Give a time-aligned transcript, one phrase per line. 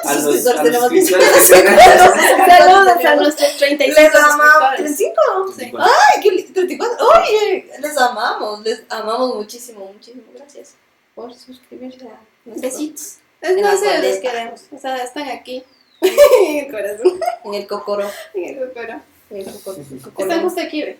[0.04, 1.80] A ¿Cuántos los- suscriptores los tenemos?
[2.46, 4.78] Saludos a nuestros 35 Les amamos.
[4.78, 5.00] suscriptores.
[5.00, 5.54] ¿35?
[5.56, 5.72] Sí.
[5.78, 6.52] Ay, qué lindo.
[6.54, 7.06] 34.
[7.06, 8.60] Oye, les amamos.
[8.62, 10.22] Les amamos muchísimo, muchísimo.
[10.34, 10.74] Gracias
[11.14, 13.16] por suscribirse a Besitos.
[13.42, 14.20] No sé, los boleta.
[14.20, 14.62] queremos.
[14.74, 15.62] O sea, están aquí.
[16.00, 17.20] en el corazón.
[17.44, 18.10] En el cocoro.
[18.34, 19.00] En el cocoro.
[19.30, 19.78] En el cocoro.
[20.18, 20.98] Están justo aquí, ve.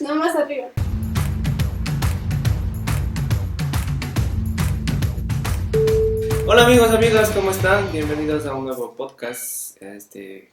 [0.00, 0.68] No más arriba.
[6.46, 7.90] Hola amigos, amigas, ¿cómo están?
[7.92, 10.52] Bienvenidos a un nuevo podcast, este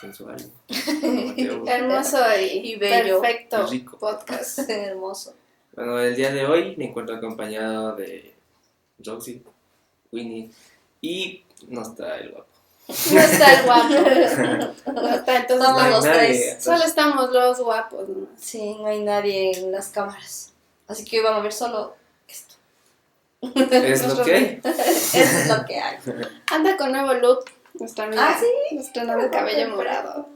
[0.00, 0.36] sensual,
[0.68, 1.64] Mateo.
[1.66, 3.20] Hermoso y, Y bello.
[3.20, 3.98] perfecto Rico.
[3.98, 4.58] podcast.
[4.68, 5.34] Hermoso.
[5.74, 8.34] Bueno, el día de hoy me encuentro acompañado de
[9.04, 9.42] Roxy,
[10.12, 10.50] Winnie
[11.00, 12.46] y no está el guapo.
[13.12, 14.74] No está el guapo.
[14.94, 16.28] No está, entonces Estamos hay los nadie.
[16.28, 16.64] tres.
[16.64, 18.08] solo estamos los guapos.
[18.08, 18.26] ¿no?
[18.36, 20.52] Sí, no hay nadie en las cámaras.
[20.86, 21.96] Así que hoy vamos a ver solo.
[23.70, 24.60] Es lo que hay.
[24.64, 25.96] es lo que hay.
[26.50, 27.44] Anda con nuevo look.
[27.74, 28.28] Nuestra amiga.
[28.30, 28.74] Ah, sí.
[28.76, 30.28] Nuestro nuevo cabello morado.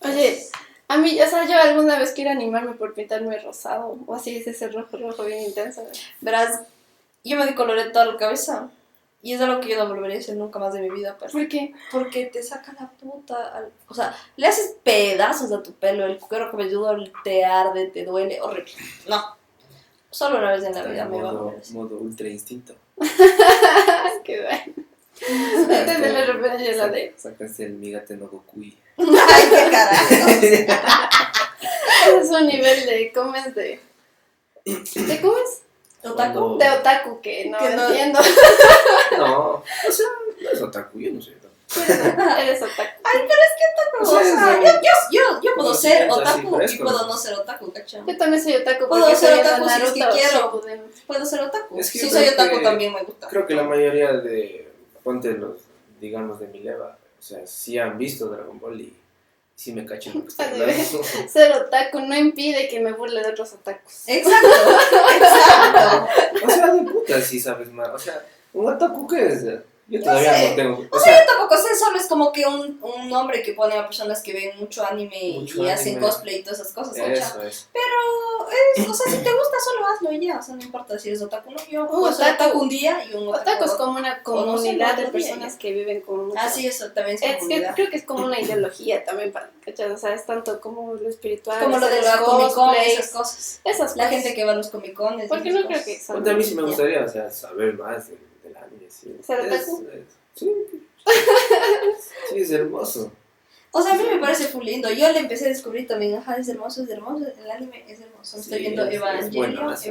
[0.00, 0.46] Oye,
[0.88, 3.98] a mí, o sea, yo alguna vez quiero animarme por pintarme rosado.
[4.06, 5.84] O así es ese rojo, rojo bien intenso.
[6.20, 6.62] Verás,
[7.24, 8.70] yo me decoloré toda la cabeza.
[9.20, 11.16] Y es algo que yo no volvería a hacer nunca más de mi vida.
[11.18, 11.74] Pero ¿Por qué?
[11.90, 13.52] porque te saca la puta.
[13.56, 16.06] al- O sea, le haces pedazos a tu pelo.
[16.06, 18.40] El cuero cabelludo te arde, te duele.
[18.40, 18.72] Horrible.
[19.08, 19.36] No.
[20.10, 22.74] Solo una vez en la vida me va a modo, mover modo ultra instinto.
[24.24, 24.86] Qué bueno.
[25.20, 27.14] Entiende la referencia la de.
[27.16, 28.76] Sacaste el Migate no Gokui.
[28.98, 30.14] Ay, qué carajo.
[32.20, 33.12] Es un nivel de.
[33.12, 33.80] ¿Cómo es de.?
[34.64, 35.62] ¿De cómo es?
[36.08, 36.58] ¿Otaku?
[36.58, 38.20] De otaku que no Que no- entiendo.
[39.18, 40.06] No, o sea,
[40.40, 41.47] no es otaku, yo no soy otaku.
[42.40, 42.80] Eres otaku.
[43.04, 43.96] Ay, pero es que otaku.
[43.98, 47.16] O O sea, sea, es yo, yo, yo, yo puedo ser otaku y puedo ¿no?
[47.16, 48.02] ser otaku, ¿cachai?
[48.06, 50.62] Yo también soy otaku Puedo ser otaku si es que quiero.
[51.06, 51.78] Puedo ser otaku.
[51.78, 53.28] Es que si soy otaku que- también me gusta.
[53.28, 55.58] Creo que la mayoría de, ponte los,
[56.00, 58.96] digamos, de mi leva, o sea, sí han visto Dragon Ball y
[59.54, 60.30] sí me cachan que.
[61.28, 64.04] Ser otaku no impide que me burle de otros otakus.
[64.06, 64.48] Exacto,
[65.16, 66.08] exacto.
[66.46, 67.88] O sea, de puta sí sabes más.
[67.90, 68.24] O sea,
[68.54, 69.44] ¿un otaku qué es?
[69.90, 70.50] Yo todavía sé.
[70.50, 70.86] no tengo.
[70.92, 73.54] O O sea, sea, yo tampoco sé, solo es como que un, un nombre que
[73.54, 76.06] pone a personas que ven mucho anime Mucho y hacen anime.
[76.06, 77.68] cosplay y todas esas cosas, eso es.
[77.72, 80.38] Pero, es, o sea, si te gusta, solo hazlo y ya.
[80.38, 81.58] O sea, no importa si eres otaku o no.
[81.70, 83.40] Yo Un puedo ser otaku- otaku un día y un otaku.
[83.40, 86.38] Otaku es como una O no comunidad no, de no personas que viven con mucho.
[86.38, 87.74] Ah, sí, eso también es Es que comunidad.
[87.74, 89.90] creo que es como una ideología también, para, ¿cachai?
[89.90, 91.62] O sea, es tanto como lo espiritual.
[91.62, 93.60] Como lo de los la Comic Con, esas cosas.
[93.64, 94.22] Esas La cosas.
[94.22, 95.28] gente que va a los Comic Cones.
[95.30, 95.84] Porque no creo cosas.
[95.86, 96.16] que son.
[96.16, 98.18] Ponte, a mí sí me gustaría, o sea, saber más del,
[98.48, 98.86] del anime.
[98.90, 99.14] Sí.
[99.24, 99.66] ¿Ser Es-
[100.34, 100.50] sí.
[102.30, 103.12] sí, es hermoso.
[103.70, 104.90] O sea, a mí me parece full lindo.
[104.90, 108.36] Yo le empecé a descubrir también, ajá, es hermoso, es hermoso, el anime es hermoso.
[108.36, 109.60] Me estoy Sí, viendo es- es bueno.
[109.60, 109.88] ¿Cómo se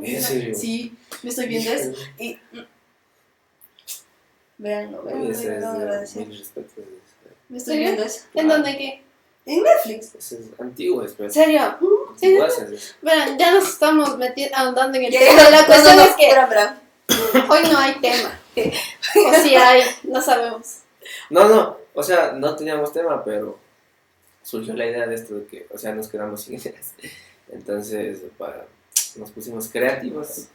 [0.00, 0.54] ¿En serio?
[0.54, 1.92] Sí, me estoy viendo eso.
[2.18, 2.34] Y.
[2.52, 2.60] mm,
[4.58, 6.26] Veanlo, veanlo, es agradecer.
[6.26, 6.84] mil respetos.
[7.48, 7.88] Me estoy ¿Serio?
[7.88, 8.20] viendo eso.
[8.34, 9.02] ¿En dónde qué?
[9.44, 10.14] En Netflix.
[10.14, 11.28] Es antiguo, espero.
[11.28, 11.76] ¿En serio?
[12.16, 12.38] Sí.
[13.02, 15.50] Verán, ya nos estamos metiendo, ahondando en el tema.
[15.50, 16.81] La cuestión no, no, es que espera, espera.
[17.48, 18.38] Hoy no hay tema.
[19.14, 20.80] O si hay, no sabemos.
[21.30, 23.58] No, no, o sea, no teníamos tema, pero
[24.42, 26.92] surgió la idea de esto de que, o sea, nos quedamos sin ideas.
[27.50, 28.66] Entonces, para,
[29.16, 30.48] nos pusimos creativos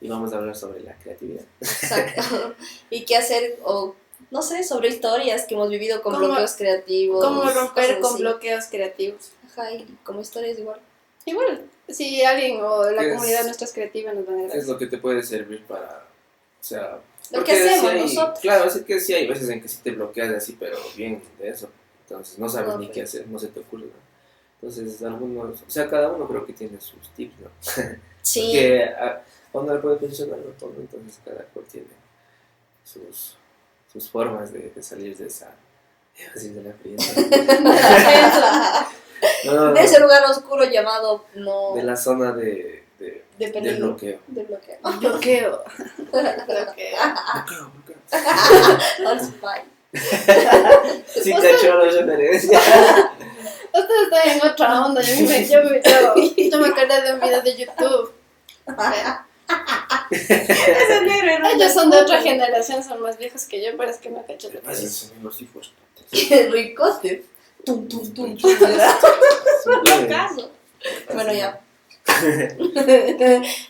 [0.00, 1.44] y vamos a hablar sobre la creatividad.
[1.60, 2.54] Exacto.
[2.90, 3.94] y qué hacer, o
[4.30, 7.24] no sé, sobre historias que hemos vivido con ¿Cómo- bloqueos creativos.
[7.24, 8.22] Cómo romper con así.
[8.22, 9.30] bloqueos creativos.
[9.46, 10.80] Ajá, y como historias igual.
[11.24, 14.78] Igual, si alguien o la Es- comunidad nuestra es creativa nos van a Es lo
[14.78, 16.06] que te puede servir para,
[16.60, 16.98] o sea...
[17.30, 18.38] Lo que hacemos sí hay- nosotros.
[18.40, 21.48] Claro, así que sí hay veces en que sí te bloqueas así, pero bien de
[21.50, 21.68] eso.
[22.08, 22.94] Entonces, no sabes No, ni pues.
[22.94, 23.84] qué hacer, no se te ocurre.
[23.86, 23.92] ¿no?
[24.60, 27.50] Entonces, algunos, o sea, cada uno creo que tiene sus tips, ¿no?
[28.22, 28.50] Sí.
[28.52, 29.22] que a,
[29.52, 30.50] a uno le puede funcionar, ¿no?
[30.58, 31.86] Todo, entonces cada cual tiene
[32.84, 33.36] sus,
[33.92, 35.54] sus formas de, de salir de esa
[36.34, 37.04] de la frienda.
[39.44, 43.88] No, de ese lugar oscuro llamado no de la zona de, de, de peligro.
[43.88, 44.18] bloqueo.
[44.28, 44.76] De bloqueo.
[45.00, 45.64] Bloqueo.
[46.12, 46.96] Bloqueo.
[51.06, 52.60] Sí, cachó la referencia.
[53.72, 55.00] Ustedes están en otra onda.
[55.02, 56.14] Yo me, yo, me- yo,
[56.50, 58.12] yo me acordé de un video de YouTube.
[61.54, 64.50] Ellos son de otra generación, son más viejos que yo, pero es que no cacho
[64.52, 65.12] lo que Así es.
[67.68, 68.50] Tum, tum, tum, tum.
[69.84, 70.50] Locazo.
[71.12, 71.60] Bueno, ya.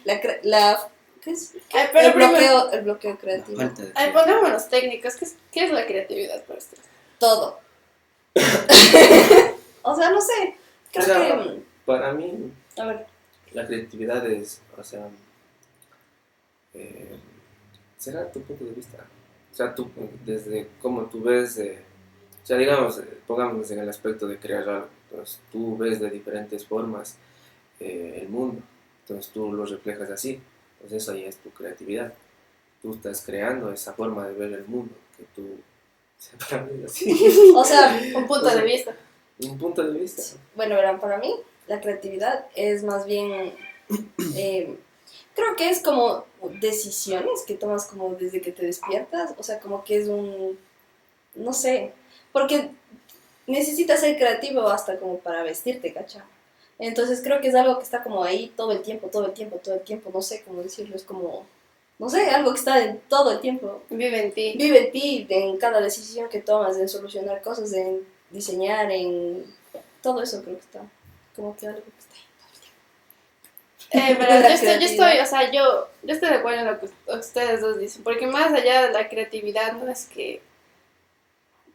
[0.04, 0.88] la, cre- la,
[1.22, 1.54] ¿qué es?
[1.72, 3.60] Ay, pero el primero- bloqueo, el bloqueo creativo.
[3.94, 5.16] Ay, pongámonos técnicos.
[5.16, 6.84] ¿Qué es, qué es la creatividad para ustedes?
[7.18, 7.58] Todo.
[9.82, 10.54] o sea, no sé.
[10.92, 11.62] Creo O sea, que.
[11.86, 13.06] Para mí, A ver.
[13.52, 15.08] la creatividad es, o sea,
[16.74, 17.16] eh,
[17.96, 18.98] será tu punto de vista.
[19.52, 19.90] O sea, tú,
[20.24, 21.82] desde cómo tú ves, eh,
[22.42, 24.88] o sea, digamos, eh, pongámonos en el aspecto de crear algo.
[25.10, 27.16] Entonces, tú ves de diferentes formas
[27.80, 28.62] eh, el mundo.
[29.02, 30.40] Entonces, tú lo reflejas así.
[30.74, 32.12] Entonces, eso ahí es tu creatividad.
[32.82, 35.60] Tú estás creando esa forma de ver el mundo que tú,
[36.84, 37.12] así,
[37.54, 38.96] O sea, Un punto de vista.
[39.40, 40.22] un punto de vista.
[40.54, 41.34] Bueno, verán, para mí
[41.66, 43.54] la creatividad es más bien,
[44.36, 44.76] eh,
[45.34, 46.24] creo que es como
[46.60, 50.58] decisiones que tomas como desde que te despiertas, o sea, como que es un,
[51.34, 51.92] no sé,
[52.32, 52.70] porque
[53.46, 56.24] necesitas ser creativo hasta como para vestirte, ¿cacha?
[56.78, 59.56] Entonces creo que es algo que está como ahí todo el tiempo, todo el tiempo,
[59.56, 61.44] todo el tiempo, no sé cómo decirlo, es como,
[61.98, 63.82] no sé, algo que está en todo el tiempo.
[63.90, 64.54] Vive en ti.
[64.56, 69.44] Vive en ti, en cada decisión que tomas, en solucionar cosas, en diseñar, en
[70.02, 70.82] todo eso creo que está.
[71.34, 72.28] Como que algo que está ahí.
[73.90, 76.78] Eh, pero yo estoy, yo estoy, o sea, yo, yo estoy de acuerdo en lo
[76.78, 80.42] que ustedes dos dicen, porque más allá de la creatividad, no es que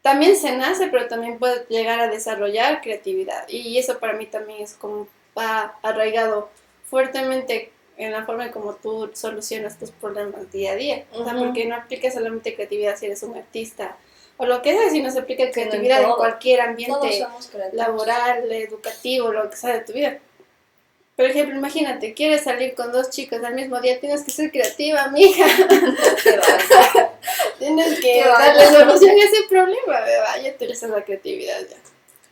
[0.03, 3.47] también se nace, pero también puede llegar a desarrollar creatividad.
[3.47, 6.49] Y eso para mí también es como va arraigado
[6.89, 11.05] fuertemente en la forma en como tú solucionas tus problemas día a día.
[11.13, 13.97] O sea, porque no aplica solamente creatividad si eres un artista
[14.37, 16.17] o lo que sea, sino se aplica en creatividad en todo.
[16.17, 17.25] cualquier ambiente
[17.71, 20.19] laboral, educativo, lo que sea de tu vida.
[21.15, 25.03] Por ejemplo, imagínate, quieres salir con dos chicos al mismo día, tienes que ser creativa,
[25.03, 25.19] bárbaro.
[27.59, 30.41] tienes que darle solución a ese problema, ¿verdad?
[30.43, 31.77] Ya utilizas la creatividad ya.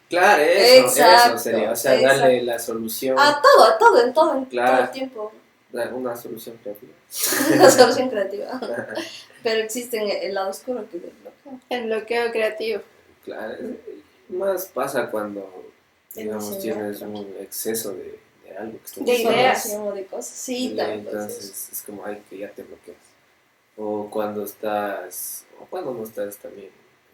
[0.10, 1.72] Claro, eso, Exacto, eso sería.
[1.72, 2.19] O sea, exacto.
[2.19, 4.72] darle la solución, A todo, a todo, en todo, en Claro.
[4.78, 5.31] todo el tiempo.
[5.94, 6.92] una solución creativa.
[7.56, 8.60] Una solución creativa.
[9.44, 11.54] Pero existe en el lado oscuro que desbloquea.
[11.69, 12.81] El bloqueo creativo.
[13.24, 13.56] Claro,
[14.30, 15.72] más pasa cuando,
[16.16, 18.19] El digamos, tienes un exceso de,
[18.51, 19.77] de algo que De ideas.
[19.77, 20.27] O de cosas.
[20.27, 22.98] Sí, pues, entonces es como, ay, que ya te bloqueas.
[23.77, 26.69] O cuando estás, o cuando no estás también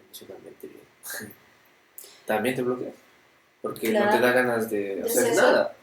[0.05, 1.33] emocionalmente bien.
[2.25, 2.95] también te bloqueas.
[3.61, 5.77] Porque no te da ganas de hacer nada.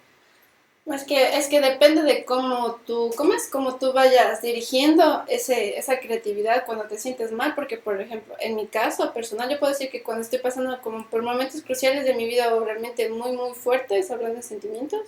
[0.86, 5.78] Es que, es que depende de cómo tú, cómo es como tú vayas dirigiendo ese,
[5.78, 9.72] esa creatividad cuando te sientes mal, porque por ejemplo, en mi caso personal, yo puedo
[9.72, 13.32] decir que cuando estoy pasando como por momentos cruciales de mi vida o realmente muy,
[13.32, 15.00] muy fuertes, hablando de sentimientos,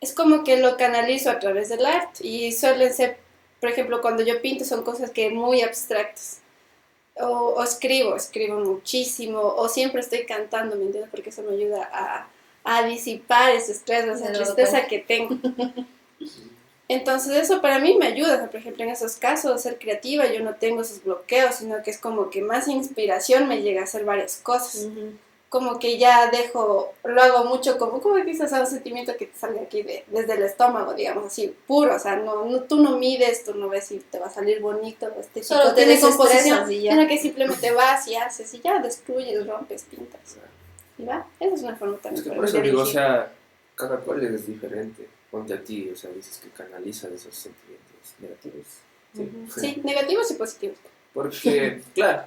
[0.00, 3.18] es como que lo canalizo a través del arte y suelen ser,
[3.60, 6.40] por ejemplo, cuando yo pinto son cosas que muy abstractas.
[7.18, 11.10] O, o escribo, escribo muchísimo, o siempre estoy cantando, ¿me entiendes?
[11.10, 12.28] Porque eso me ayuda a,
[12.62, 15.38] a disipar ese estrés, esa tristeza que tengo.
[16.88, 20.26] Entonces eso para mí me ayuda, o sea, por ejemplo, en esos casos, ser creativa,
[20.26, 23.84] yo no tengo esos bloqueos, sino que es como que más inspiración me llega a
[23.84, 24.88] hacer varias cosas.
[25.48, 29.38] Como que ya dejo, lo hago mucho como, como que quizás un sentimiento que te
[29.38, 32.98] sale aquí de, desde el estómago, digamos así, puro, o sea, no, no, tú no
[32.98, 36.82] mides, tú no ves si te va a salir bonito estético, Solo tiene composición, y
[36.82, 36.92] ya.
[36.92, 40.36] sino que simplemente vas y haces y ya destruyes, rompes, pintas.
[40.98, 41.26] ¿Y va?
[41.38, 43.32] Esa es una forma Es también que para por eso digo, o sea,
[43.74, 45.08] cada cual es diferente.
[45.30, 48.66] Ponte a ti, o sea, dices que canalizas esos sentimientos negativos.
[49.14, 49.22] Sí.
[49.22, 49.60] Ujú.
[49.60, 50.78] Sí, negativos y positivos.
[51.12, 52.24] Porque, claro,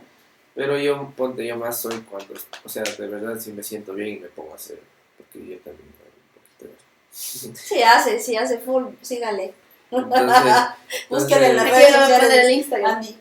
[0.59, 2.33] pero yo, ponte, yo más soy cuando,
[2.65, 4.77] o sea, de verdad si me siento bien y me pongo a hacer,
[5.15, 6.71] porque yo también hago un poquito de
[7.13, 7.49] eso.
[7.55, 9.53] Sí hace, sí hace full, sígale.
[9.89, 10.53] Entonces,
[11.09, 12.45] Búsquenle en las redes lo voy a poner sociales.
[12.45, 12.95] el Instagram.
[12.97, 13.19] Andy.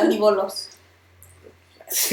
[0.00, 0.70] Andy Bolos.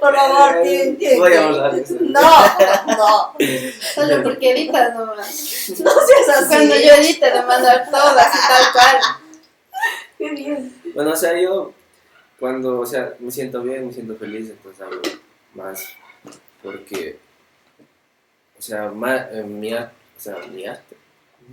[0.00, 1.74] Por favor, tienen, Voy a hablar.
[2.00, 2.56] No,
[2.88, 3.34] no.
[3.94, 5.70] Solo porque editas nomás.
[5.78, 6.48] No seas así.
[6.48, 8.96] Cuando yo edite, le mando todo así tal cual.
[10.18, 10.82] Qué bien.
[10.92, 11.72] Bueno, o sea, yo
[12.38, 15.00] cuando, o sea, me siento bien, me siento feliz, entonces hago
[15.54, 15.88] más,
[16.62, 17.18] porque,
[18.58, 20.96] o sea, ma- eh, mi arte, o sea, mi arte,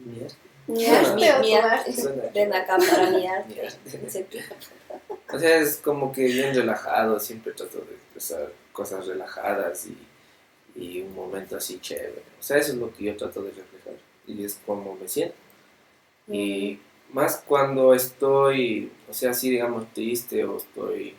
[0.06, 0.36] mi arte,
[0.68, 1.94] Mi arte o mi arte.
[2.34, 3.26] Ven acá para mi.
[5.34, 9.98] O sea, es como que bien relajado, siempre trato de expresar cosas relajadas y,
[10.80, 12.22] y un momento así chévere.
[12.40, 13.94] O sea, eso es lo que yo trato de reflejar
[14.28, 15.36] y es como me siento.
[16.28, 16.80] Y
[17.14, 21.16] más cuando estoy, o sea, así digamos triste o estoy,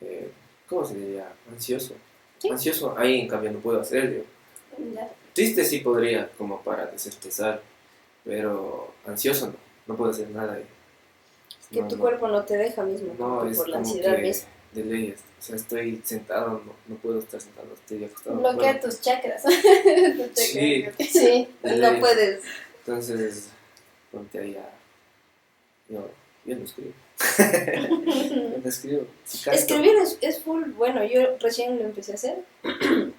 [0.00, 0.30] eh,
[0.68, 1.32] ¿cómo se diría?
[1.50, 1.94] Ansioso.
[2.38, 2.50] Sí.
[2.50, 4.24] Ansioso, ahí en cambio no puedo hacerlo.
[4.94, 5.08] Ya.
[5.34, 7.62] Triste sí podría, como para desestresar,
[8.24, 9.54] pero ansioso no,
[9.86, 10.54] no puedo hacer nada.
[10.54, 10.64] ahí.
[11.70, 12.02] Que No, tu no.
[12.02, 14.48] cuerpo no te deja mismo No, por, es por la ansiedad que misma.
[14.72, 18.36] de ley, o sea, estoy sentado, no, no puedo estar sentado, estoy acostado.
[18.38, 18.90] Bloquea puedo.
[18.90, 19.42] tus chakras.
[19.44, 20.34] Tus chakras.
[20.34, 20.86] Sí.
[20.98, 22.42] Sí, no puedes.
[22.80, 23.50] Entonces,
[24.10, 24.68] ponte ahí a...
[25.92, 26.08] Yo,
[26.46, 26.92] yo no escribo.
[28.62, 29.06] no escribo.
[29.52, 31.04] Escribir es, es full bueno.
[31.04, 32.36] Yo recién lo empecé a hacer.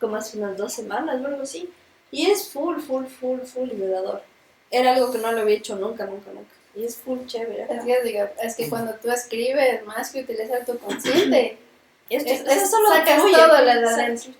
[0.00, 1.70] Como hace unas dos semanas o algo así.
[2.10, 4.22] Y es full, full, full, full liberador.
[4.70, 6.54] Era algo que no lo había hecho nunca, nunca, nunca.
[6.74, 7.66] Y es full chévere.
[7.70, 11.58] Es que, digo, es que cuando tú escribes, más que utilizar tu consciente,
[12.10, 13.32] es, eso es- solo sacas todo
[13.64, 14.32] la adentro.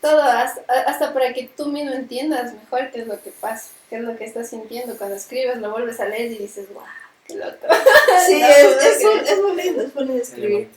[0.00, 3.96] Todo, hasta, hasta para que tú mismo entiendas mejor qué es lo que pasa, qué
[3.96, 4.96] es lo que estás sintiendo.
[4.96, 6.84] Cuando escribes, lo vuelves a leer y dices, wow,
[7.26, 7.66] qué loco.
[8.26, 10.70] Sí, No, es, es, es muy lindo, es muy lindo escribir.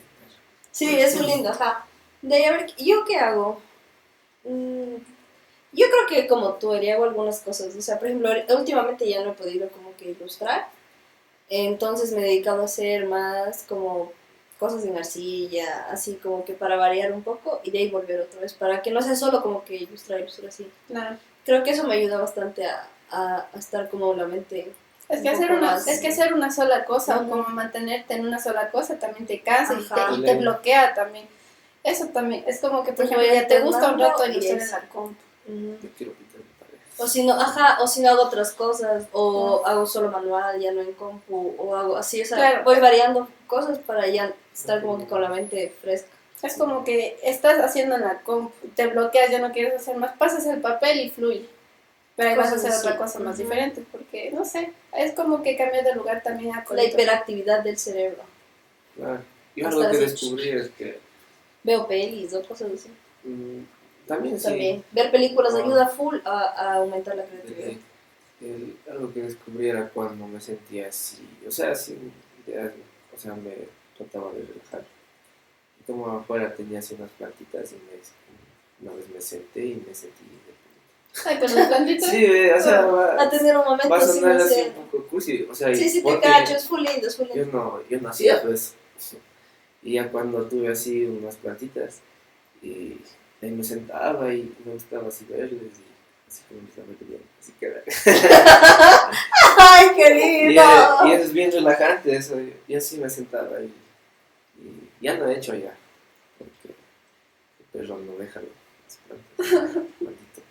[0.71, 1.85] Sí, es muy lindo, ajá.
[2.21, 3.61] De ahí, a ver, ¿yo qué hago?
[4.43, 4.95] Mm,
[5.73, 7.75] yo creo que como tú, haría hago algunas cosas.
[7.75, 10.67] O sea, por ejemplo, últimamente ya no he podido como que ilustrar.
[11.49, 14.13] Entonces me he dedicado a hacer más como
[14.61, 18.41] cosas en arcilla, así como que para variar un poco y de ahí volver otra
[18.41, 20.69] vez, para que no sea solo como que ilustrar, ilustrar así.
[20.87, 21.17] Claro.
[21.43, 24.71] Creo que eso me ayuda bastante a, a, a estar como la mente
[25.09, 25.87] Es que, Un hacer una, más.
[25.87, 27.25] es que hacer una sola cosa Ujú.
[27.25, 30.93] o como mantenerte en una sola cosa también te cansa y te, y te bloquea
[30.93, 31.25] también.
[31.83, 34.69] Eso también, es como que, por ejemplo, ya te gusta un rato y ilustrar en
[34.71, 35.21] la compu.
[35.47, 36.30] mm, Yo quiero pintar mi pared.
[37.01, 40.71] O si no, ajá, o si no hago otras cosas, o hago solo manual, ya
[40.71, 42.63] no en compu, o hago así, o sea, Claro.
[42.63, 46.09] voy variando cosas para ya estar como que con la mente fresca.
[46.43, 50.15] Es como que estás haciendo en la compu, te bloqueas, ya no quieres hacer más,
[50.17, 51.47] pasas el papel y fluye.
[52.15, 53.43] Pero ahí vas a Cosas hacer otra cosa más Ujú.
[53.43, 57.79] diferente, porque no sé, es como que cambiar de lugar también a La hiperactividad del
[57.79, 58.21] cerebro.
[58.95, 59.21] Claro.
[59.55, 60.99] Yo Hasta lo que descubrí es que
[61.63, 62.89] Veo pelis o cosas así.
[63.23, 63.61] mm,
[64.07, 64.83] también sí, También.
[64.91, 65.59] Ver películas Ah.
[65.63, 67.77] ayuda full a, a aumentar la creatividad.
[68.41, 71.95] el- algo que descubrí era cuando me sentía así, o sea, así,
[72.47, 72.71] ideas,
[73.15, 73.53] o sea, me
[73.97, 74.83] trataba de relajar.
[75.79, 79.93] Y como afuera tenía así unas plantitas y me, una vez me senté y me
[79.93, 80.23] sentí.
[81.25, 82.09] Ay, pero los plantitos.
[82.09, 84.73] Sí, eh, o sea, va, A tener un momento va a así, sonar así un
[84.85, 87.51] poco cursi, o sea, Sí, sí, te cacho, es full lindo, es full yo lindo.
[87.51, 88.73] no, yo no hacía pues.
[89.83, 91.99] Y ya cuando tuve así unas plantitas,
[92.61, 92.97] y
[93.41, 95.83] ahí me sentaba y me gustaba así verles y
[96.27, 97.67] así como me estaba queriendo, así que
[99.57, 100.61] ¡Ay, qué y, lindo!
[100.61, 102.35] eh, y eso es bien relajante, eso,
[102.67, 103.73] y así me sentaba y,
[104.59, 105.73] y ya no he hecho ya,
[106.37, 108.41] porque el perro no deja
[109.37, 110.41] maldito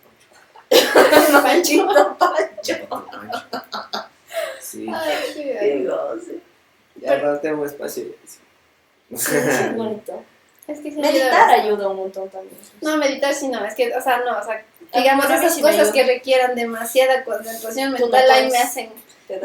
[1.39, 2.75] Pancho, maldito Pancho.
[4.59, 5.43] Sí, Ay, sí.
[5.43, 6.41] Digo, sí.
[6.95, 8.05] ya no tengo espacio.
[8.25, 8.39] Sí,
[9.17, 10.23] sí, es bonito.
[10.67, 11.63] Es que Meditar ayuda.
[11.63, 12.55] ayuda un montón también.
[12.81, 14.63] No, meditar sí no, es que, o sea, no, o sea,
[14.93, 18.91] digamos, esas sí cosas que requieran demasiada concentración mental ahí me hacen,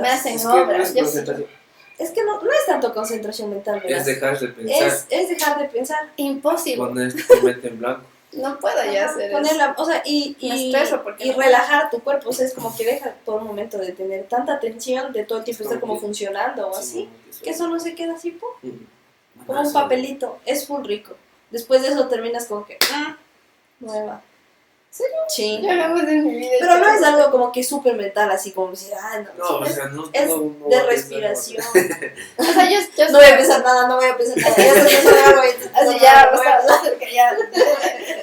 [0.00, 0.94] me hacen Es que no obras.
[0.94, 1.44] es sí-
[1.98, 4.04] Es que no, no es tanto concentración mental, es ¿verdad?
[4.04, 5.98] dejar de pensar, Es, es dejar de pensar.
[6.16, 8.02] imposible, poner tu mente en blanco.
[8.32, 9.72] no puedo ya hacer poner eso.
[9.78, 10.72] o sea, y, y, y
[11.30, 12.28] no- relajar tu cuerpo.
[12.28, 15.38] O sea, es como que deja por un momento de tener tanta tensión, de todo
[15.38, 17.08] el tiempo Es estar como funcionando o así,
[17.42, 18.46] que eso no se queda así, po.
[19.46, 20.38] Como un papelito.
[20.44, 21.14] Es full rico.
[21.50, 23.16] Después de eso terminas como que, ah,
[23.80, 24.22] nueva.
[25.28, 25.60] Sí.
[25.62, 29.64] Pero no es algo como que súper mental, así como decir, ah, no, No, o
[29.64, 31.62] es sea, no, es no, de respiración.
[32.38, 34.54] O sea, yo, yo No voy a pensar nada, no voy a pensar nada.
[35.74, 36.60] Así ya, no o sea,
[37.12, 37.36] ya.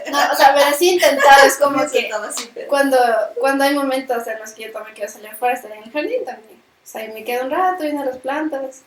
[0.09, 2.97] No, o sea, pero sí he intentado, es como que nada así, pero- cuando,
[3.39, 6.25] cuando hay momentos en los que yo también quiero salir afuera, estar en el jardín
[6.25, 6.59] también.
[6.83, 8.81] O sea, y me quedo un rato viendo las plantas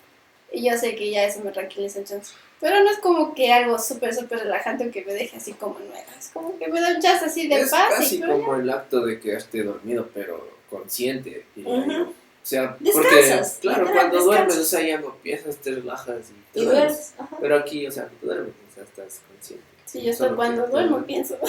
[0.53, 2.35] y yo sé que ya eso me tranquiliza entonces.
[2.61, 6.05] Pero no es como que algo súper, súper relajante que me deje así como nueva.
[6.19, 8.71] Es como que me da un chas así de Es paz casi y como el
[8.71, 11.45] acto de quedarte dormido, pero consciente.
[11.55, 11.91] diría Ujú.
[11.93, 12.03] yo.
[12.07, 16.17] O sea, Descansas, porque, claro, literal, cuando duermes, o sea, ya no piensas, te relajas
[16.31, 16.87] y, Y te duermes.
[16.87, 17.15] duermes.
[17.19, 17.37] Ajá.
[17.41, 19.65] Pero aquí, o sea, tú duermes, o sea, estás consciente.
[19.85, 21.47] Sí, yo Solo cuando duermo pienso, O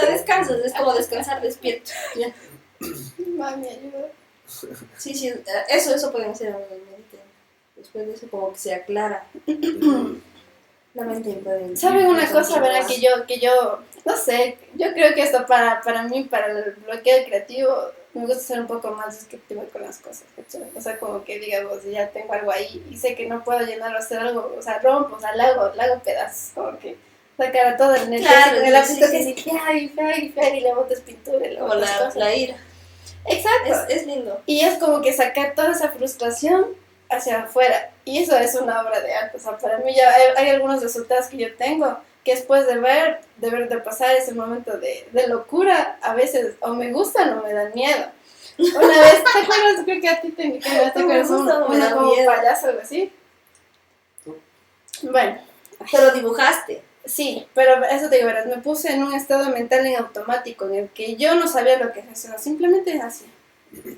[0.00, 1.90] sea, descansas, es como descansar despierto.
[2.16, 2.34] Ya.
[3.36, 4.08] mami, ayuda.
[4.98, 5.32] Sí, sí,
[5.70, 6.54] eso, eso pueden hacer.
[7.84, 9.26] Después de eso como que se aclara
[10.94, 11.30] la mente.
[11.30, 12.86] y pueden- ¿Saben una cosa, verdad?
[12.86, 16.72] Que yo, que yo, no sé, yo creo que esto para, para mí, para el
[16.86, 17.70] bloqueo creativo,
[18.14, 20.62] me gusta ser un poco más descriptivo con las cosas, ¿cachai?
[20.74, 23.94] O sea, como que digamos, ya tengo algo ahí y sé que no puedo llenar
[23.94, 26.96] o hacer algo, o sea, rompo, o sea, la hago, la hago pedazos, como que
[27.36, 29.30] sacar toda la energía Claro, con el sí, lapicito sí, que sí.
[29.32, 32.16] así, y fiar, y fiar, y le botas pintura, y le botas la, cosas.
[32.16, 32.56] la ira.
[33.26, 33.72] Exacto.
[33.88, 34.40] Es, es lindo.
[34.46, 36.66] Y es como que sacar toda esa frustración
[37.14, 37.90] hacia afuera.
[38.04, 39.36] Y eso es una obra de arte.
[39.36, 42.78] O sea, para mí ya hay, hay algunos resultados que yo tengo que después de
[42.78, 47.38] ver, de ver, de pasar ese momento de, de locura, a veces o me gustan
[47.38, 48.06] o me dan miedo.
[48.58, 49.84] Una vez, ¿te acuerdas?
[49.84, 50.70] Creo que a ti te invité.
[50.70, 51.28] ¿te acuerdas?
[51.28, 52.32] Un- gusta o me una da como miedo.
[52.32, 53.12] payaso o algo así.
[55.02, 55.38] Bueno,
[55.90, 56.82] Pero dibujaste.
[57.04, 60.74] Sí, pero eso te digo, verás, me puse en un estado mental en automático en
[60.76, 63.28] el que yo no sabía lo que hacía, simplemente hacía.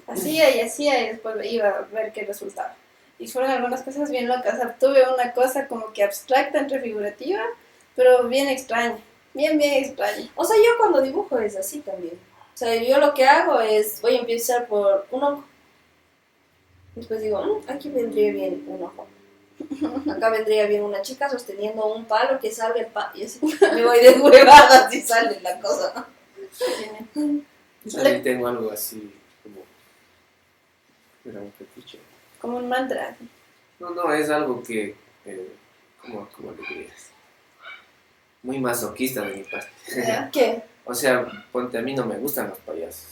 [0.08, 2.75] Hacía y hacía y después iba a ver qué resultaba.
[3.18, 4.54] Y fueron algunas cosas bien locas.
[4.54, 7.40] O sea, tuve una cosa como que abstracta entre figurativa,
[7.94, 8.99] pero bien extraña.
[9.32, 10.28] Bien, bien extraña.
[10.35, 12.14] O sea, yo cuando dibujo es así también.
[12.54, 15.44] O sea, yo lo que hago es, voy a empezar por un ojo.
[16.94, 19.06] Después digo, "Mm, aquí vendría bien un ojo.
[20.11, 23.11] Acá vendría bien una chica sosteniendo un palo que salga el palo.
[23.14, 26.06] Y así me voy de huevadas y sale la cosa.
[27.85, 29.62] Yo también tengo algo así como.
[31.25, 31.52] Era un.
[32.47, 33.17] Como un mantra.
[33.81, 34.95] No, no, es algo que.
[35.25, 35.49] Eh,
[36.00, 37.11] ¿cómo, ¿Cómo le dirías?
[38.41, 39.69] Muy masoquista de mi parte.
[40.33, 40.62] ¿Qué?
[40.85, 43.09] O sea, ponte, a mí no me gustan los payasos,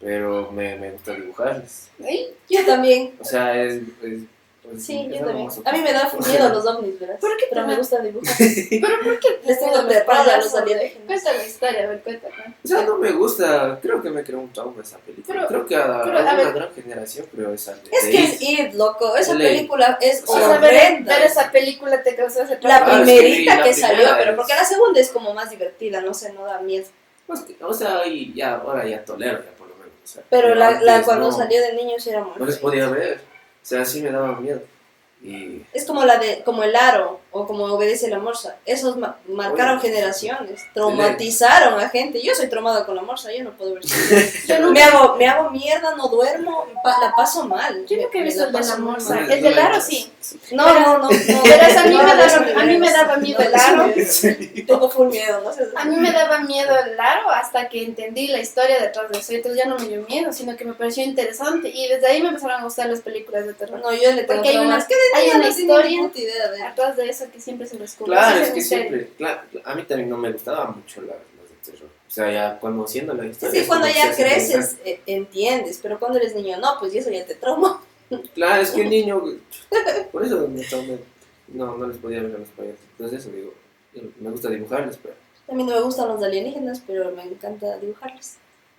[0.00, 1.88] pero me, me gusta dibujarles.
[2.04, 2.26] ¿Sí?
[2.50, 3.14] Yo también.
[3.20, 3.80] O sea, es.
[4.02, 4.22] es
[4.64, 5.48] pues, Sí, yo también.
[5.64, 7.18] A mí me da miedo los ovnis, ¿verdad?
[7.20, 8.36] ¿Por qué Pero te me gusta dibujar.
[8.70, 9.40] ¿Pero por qué?
[9.44, 11.06] Les tengo Los terror a los alienígenas.
[11.06, 12.34] Cuenta la historia, a ver, cuéntame.
[12.64, 15.26] O sea, no me gusta, creo que me creó un trauma esa película.
[15.34, 18.24] Pero- creo que a, pero, a a una gran generación creo esa de Es que
[18.24, 19.16] es It, loco.
[19.16, 19.54] Esa ley.
[19.56, 22.86] película es O sea, ver, ver esa película te causó ese La trauma.
[22.86, 25.34] Ah, es que primerita la que primera salió, pero es- porque la segunda es como
[25.34, 26.86] más divertida, no sé, no da miedo.
[27.26, 29.92] Pues que- O sea, y ya, ahora ya tolero, ya por lo menos.
[30.02, 32.58] o sea, Pero la, la antes cuando no, salió de niños era muy No les
[32.58, 33.20] podía ver.
[33.64, 34.62] Sea, sí me daba miedo.
[35.22, 35.64] Y.
[35.72, 38.56] Es como la de, como el aro, o como obedece la morsa.
[38.64, 42.22] Esos ma- marcaron generaciones, traumatizaron a gente.
[42.22, 43.82] Yo soy traumada con la morsa, yo no puedo ver.
[44.46, 47.84] Yo me, hago, me hago mierda, no duermo, pa- la paso mal.
[47.86, 49.18] yo nunca he visto el de la morsa.
[49.20, 50.12] El del aro sí.
[50.52, 51.08] No, no, no.
[51.08, 53.92] Verás, a mí, me daba, a mí me daba miedo el aro.
[54.66, 55.64] Tengo full miedo, no sé.
[55.76, 59.32] A mí me daba miedo el aro hasta que entendí la historia detrás de eso.
[59.32, 61.68] Entonces ya no me dio miedo, sino que me pareció interesante.
[61.68, 63.80] Y desde ahí me empezaron a gustar las películas de terror.
[63.80, 64.76] No, yo le tengo Porque hay una-
[65.14, 66.68] hay historia.
[66.68, 68.12] Atrás de eso que siempre se descubre.
[68.12, 69.08] Claro, es que siempre.
[69.16, 71.90] Claro, a mí también no me gustaban mucho las, las de terror.
[72.06, 73.60] O sea, ya conociendo la historia.
[73.60, 77.24] Sí, cuando ya creces eh, entiendes, pero cuando eres niño no, pues y eso ya
[77.26, 77.82] te trauma.
[78.34, 79.22] Claro, es que el niño,
[80.12, 80.98] por eso me traumé.
[81.48, 82.80] no, no les podía ver a los payasos.
[82.92, 83.52] Entonces eso digo,
[84.20, 85.14] me gusta dibujarles, pero
[85.46, 88.34] También no me gustan los alienígenas, pero me encanta dibujarlos.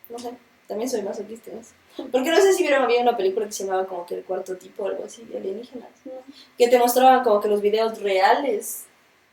[0.09, 0.31] No sé,
[0.67, 1.71] también soy masoquista en eso.
[2.11, 4.55] Porque no sé si vieron, había una película que se llamaba como que El Cuarto
[4.57, 5.89] Tipo o algo así, de alienígenas.
[6.57, 8.85] Que te mostraban como que los videos reales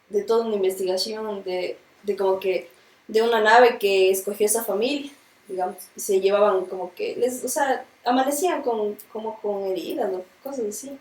[0.09, 2.69] de toda una investigación, de, de como que
[3.09, 5.11] de una nave que escogió esa familia,
[5.49, 10.25] digamos, y se llevaban como que, les, o sea, amanecían con, como con heridas o
[10.43, 10.99] cosas así.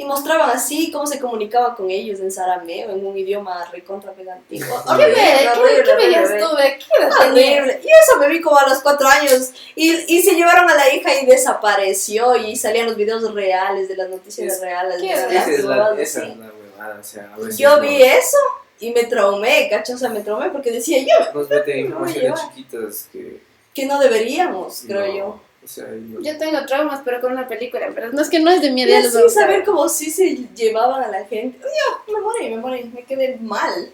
[0.00, 4.66] Y mostraban así cómo se comunicaba con ellos en sarameo, en un idioma recontra pegantino.
[4.96, 6.56] ¿Qué, ve- qué, qué veías tú?
[6.56, 7.10] ¿Qué edad?
[7.30, 7.80] Horrible.
[7.82, 9.50] Eso me vi como a los cuatro años.
[9.74, 12.34] Y, y se llevaron a la hija y desapareció.
[12.36, 15.02] Y salían los videos reales de las noticias Es- reales.
[15.02, 15.20] ¿Qué de es?
[15.20, 16.98] las esa es la, esa es la huevada.
[17.00, 18.38] O sea, a veces Yo nos- vi eso
[18.80, 19.94] y me traumé, ¿cachai?
[19.94, 23.40] O sea, me traumé porque decía yo Nos meten No, información chiquitas que.
[23.74, 25.40] que no deberíamos, creo no, yo.
[25.62, 27.88] O sea, no- Yo tengo traumas, pero con una película.
[27.94, 28.90] Pero no es que no es de miedo.
[28.90, 29.44] Y a así gustar.
[29.44, 31.58] saber cómo sí se llevaban a la gente.
[31.60, 33.92] Yo me morí, me morí, me quedé mal.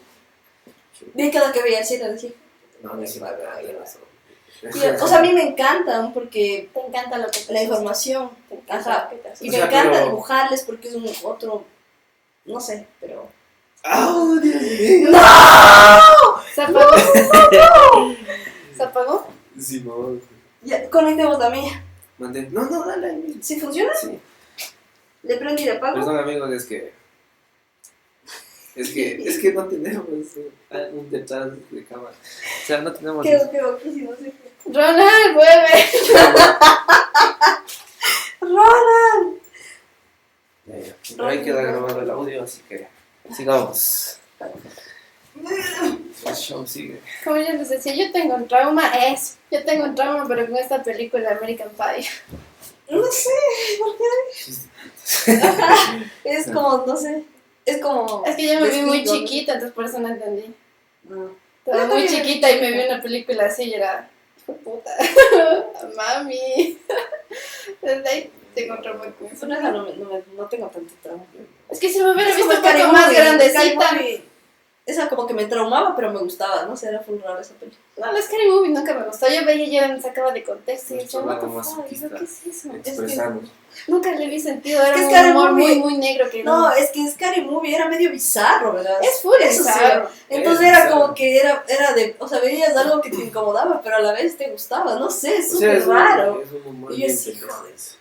[1.15, 2.31] De cada que veía el cielo decía.
[2.83, 4.03] no, siquiera me da razón.
[4.63, 8.31] y, O sea, a mí me encantan porque Te encanta lo que te la información.
[8.49, 9.05] Te encanta Ajá.
[9.05, 9.45] lo que te.
[9.45, 11.65] Y O me sea, encanta pero- dibujarles porque es un otro.
[12.47, 13.29] No sé, pero.
[13.83, 15.11] ¡Ah, Dios mío!
[16.55, 16.97] ¿Se apagó?
[18.77, 19.27] ¿Se apagó?
[19.59, 20.19] Sí, no.
[20.67, 21.85] Ya, conectemos la mía.
[22.19, 22.49] Mandé.
[22.51, 23.39] No, no, dale ahí.
[23.41, 23.95] ¿Sí funciona?
[23.95, 24.19] Sí.
[25.23, 25.95] Le prendí y le apago.
[25.95, 26.93] Perdón, amigos, es que.
[28.75, 30.05] Es que, es que no tenemos
[30.71, 32.11] eh, un detrás de cámara.
[32.11, 33.25] O sea, no tenemos.
[33.25, 34.33] Qué, qué loquísimo, sí.
[34.67, 35.85] Ronald, vuelve.
[38.41, 39.39] ¡Roland!
[40.67, 40.97] Ya, ya.
[41.11, 42.89] Pero ahí queda grabado el audio, así que.
[43.33, 44.19] Sigamos.
[47.25, 48.89] Como yo les decía, yo tengo un trauma.
[49.07, 49.39] Es.
[49.51, 52.09] Yo tengo un trauma, pero con esta película American Pie.
[52.89, 53.31] No sé,
[53.79, 54.05] ¿por qué?
[56.25, 57.25] Es como, no sé.
[57.65, 58.23] Es como.
[58.25, 60.55] Es que yo me vi muy chiquita, entonces por eso no entendí.
[61.05, 61.31] No.
[61.65, 64.09] Estaba muy chiquita y me vi una película así y era.
[64.39, 64.91] Hijo de puta.
[65.97, 66.79] Mami.
[67.83, 69.47] Desde ahí tengo trauma con eso.
[69.47, 69.89] No, no,
[70.37, 71.25] no tengo tanto trauma.
[71.69, 73.91] Es que si me hubiera Es visto como un poco Scary más grandecita.
[74.87, 77.83] Esa como que me traumaba, pero me gustaba, no sé, era full raro esa película.
[77.97, 79.27] No, la Scary Movie nunca me gustó.
[79.29, 82.09] Yo veía y ya me sacaba de contexto y what the fuck, masoquista.
[82.11, 82.69] ¿qué es eso?
[82.73, 83.51] Expresamos.
[83.89, 86.45] Nunca le vi sentido, era Es que un Scary humor Movie- muy, muy negro que
[86.45, 88.99] No, es que Scary Movie era medio bizarro, ¿verdad?
[89.03, 89.71] Es full Eso sí.
[90.29, 91.01] Entonces Es era bizarro.
[91.03, 94.13] como que era, era de, o sea, veías algo que te incomodaba, pero a la
[94.13, 96.41] vez te gustaba, no sé, es O sea, súper raro.
[96.43, 97.07] Es un humor Y yo.
[97.09, 97.97] No, Por eso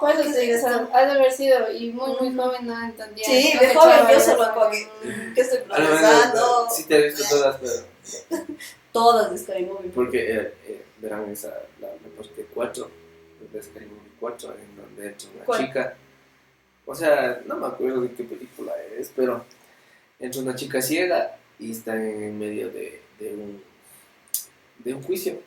[0.00, 3.24] ¿qué te o sea, ha de haber sido, y muy, muy joven no entendía.
[3.24, 4.88] Sí, no de joven yo solo como que,
[5.34, 6.66] ¿qué estoy procesando?
[6.70, 8.46] sí te he visto todas, pero.
[8.92, 9.90] Todas de Scary Movie.
[9.90, 11.48] Porque eh, eh, verán esa,
[11.80, 12.90] la, la parte 4,
[13.52, 15.66] de Scary Movie 4, en donde entra una ¿Cuál?
[15.66, 15.96] chica.
[16.86, 19.44] O sea, no me acuerdo de qué película es, pero
[20.18, 23.62] entra una chica ciega y está en medio de, de un,
[24.78, 25.38] de un juicio.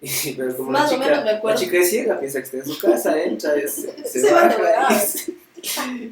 [0.00, 1.58] Y, pero como Más la o chica, menos me la acuerdo.
[1.60, 4.56] chica es ciega, piensa que está en su casa, entra, es- se, Se van de
[4.56, 5.32] baja y, se-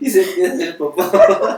[0.01, 1.05] y se empieza a hacer popó.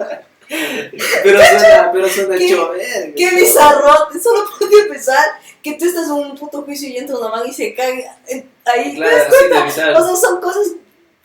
[0.48, 3.14] pero suena, pero suena ¿Qué- hecho verga.
[3.16, 4.20] ¡Qué bizarrote!
[4.20, 5.18] Solo puedo pensar
[5.62, 8.50] que tú estás en un puto juicio y entra una man y se cae en-
[8.64, 8.94] ahí.
[8.96, 9.98] Claro, así de bizarro.
[9.98, 10.68] O sea, son cosas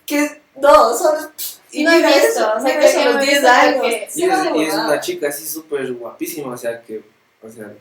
[0.06, 0.42] que.
[0.56, 1.30] No, son.
[1.72, 3.82] Y No visto, eso, o sea, que yo los he 10 visto años.
[3.82, 7.02] que- Se Y es, y una chica así súper guapísima, o sea que,
[7.42, 7.74] o sea,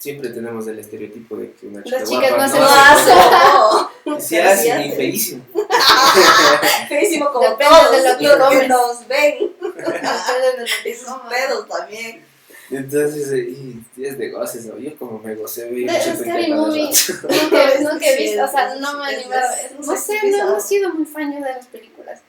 [0.00, 3.30] siempre tenemos el estereotipo de que una chica Las chicas guapa no no, hacen se-
[3.30, 4.20] No, no.
[4.20, 4.96] se hace Sí y hace.
[4.96, 5.44] feísimo.
[6.88, 9.34] Feísimo como Depende todos de lo que los que nos ven.
[10.84, 12.24] Y sus pedos también.
[12.70, 13.48] Entonces, eh,
[13.96, 14.78] y es de goces, ¿no?
[14.78, 18.74] Yo como me gocé, vi un chico Scary Movie, nunca, nunca he visto, o sea,
[18.74, 19.46] es- no me he es- animado.
[19.80, 22.20] es- No es sé, no, no he sido muy fan yo de las películas.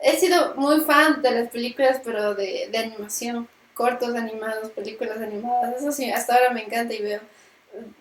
[0.00, 5.76] He sido muy fan de las películas, pero de, de animación, cortos animados, películas animadas.
[5.80, 7.20] Eso sí, hasta ahora me encanta y veo.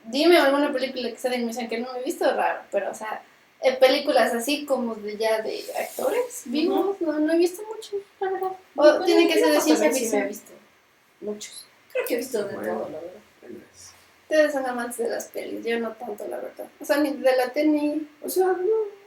[0.06, 2.94] Dime alguna película que sea de animación que no me he visto raro, pero o
[2.94, 3.24] sea,
[3.62, 8.32] eh, películas así como de ya de actores vivos, no, no he visto mucho, la
[8.32, 8.52] verdad.
[8.52, 10.52] O Bueno, tiene que ser de ciencia sí me he visto.
[11.22, 11.66] Muchos.
[11.94, 12.74] Creo que he visto de Bueno.
[12.74, 13.22] todo, la verdad.
[14.24, 16.68] Ustedes son amantes de las pelis, yo no tanto, la verdad.
[16.80, 19.02] O sea, ni de la tele, O sea, no,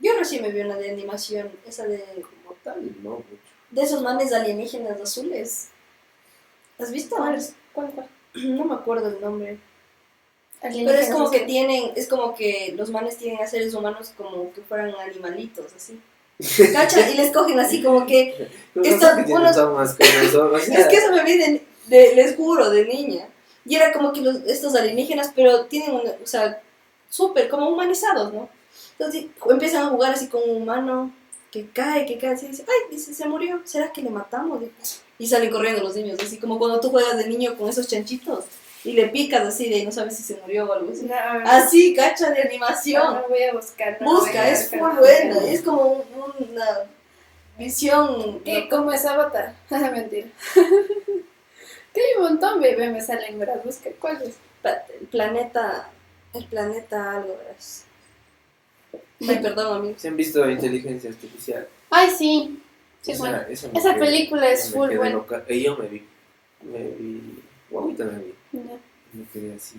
[0.00, 3.24] Yo recién me vi una de animación, esa de, como tal, no mucho.
[3.70, 5.68] de esos manes alienígenas azules.
[6.78, 7.16] ¿Has visto?
[7.16, 7.38] ¿Cuál?
[7.72, 8.08] ¿Cuál, cuál?
[8.34, 9.58] No me acuerdo el nombre.
[10.60, 14.50] Pero es como que tienen, es como que los manes tienen a seres humanos como
[14.52, 16.00] que fueran animalitos, así.
[16.72, 17.08] ¿Cacha?
[17.10, 18.48] Y les cogen así como que...
[18.72, 21.12] Pero Esto- no sé qué tiene unos- tomas con eso, o sea, Es que eso
[21.12, 23.28] me vi de, de- les juro, de niña.
[23.66, 26.60] Y era como que los, estos alienígenas, pero tienen, una, o sea,
[27.10, 28.48] súper como humanizados, ¿no?
[28.98, 31.12] Entonces empiezan a jugar así con un humano
[31.50, 34.60] que cae, que cae, así dice, ay, dice, se murió, ¿será que le matamos?
[35.18, 38.44] Y salen corriendo los niños, así como cuando tú juegas de niño con esos chanchitos
[38.84, 41.06] y le picas así de no sabes si se murió o algo así.
[41.06, 43.14] No, Así, cacha de animación.
[43.14, 43.98] no voy a buscar.
[44.00, 46.66] Busca, a es muy buena, es como un- una
[47.56, 48.40] visión.
[48.40, 48.68] ¿Qué?
[48.68, 49.54] ¿Cómo es Avatar?
[49.70, 50.26] Mentira.
[51.94, 53.90] que hay un montón, bebé, me salen, verás, busca.
[54.00, 54.34] ¿Cuál es?
[54.62, 55.88] Pa- El planeta,
[56.34, 57.84] el planeta algo, verás.
[59.28, 60.02] Ay, perdón, amigos.
[60.02, 61.68] ¿Se han visto inteligencia artificial?
[61.90, 62.60] Ay, sí.
[63.04, 63.38] Sí, Esa- bueno.
[63.50, 65.10] esa me Esa quedé- película es full buena.
[65.10, 65.44] loca.
[65.46, 66.06] Eh, yo me vi,
[66.62, 68.60] me vi, guaguita me vi, Ya.
[69.12, 69.78] me quedé así.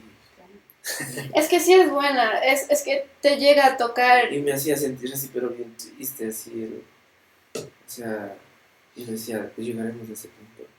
[1.34, 4.32] Es que sí es buena, es, es que te llega a tocar.
[4.32, 6.84] Y me hacía sentir así, pero bien triste, así.
[7.58, 8.36] o sea,
[8.96, 10.70] y decía, pues llegaremos a ese punto.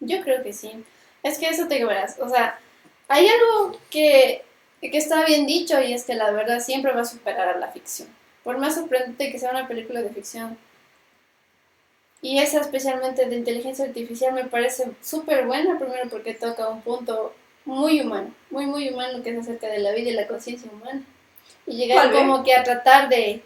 [0.00, 0.84] Yo creo que sí.
[1.22, 2.16] Es que eso te verás.
[2.20, 2.58] O sea,
[3.08, 4.42] hay algo que,
[4.82, 7.68] que está bien dicho y es que la verdad siempre va a superar a la
[7.72, 8.08] ficción.
[8.44, 10.58] Por más sorprendente que sea una película de ficción.
[12.20, 17.32] Y esa especialmente de inteligencia artificial me parece súper buena, primero porque toca un punto
[17.64, 21.02] muy humano, muy, muy humano que es acerca de la vida y la conciencia humana.
[21.66, 23.42] Y llegar ¿Cuál, como que a tratar de...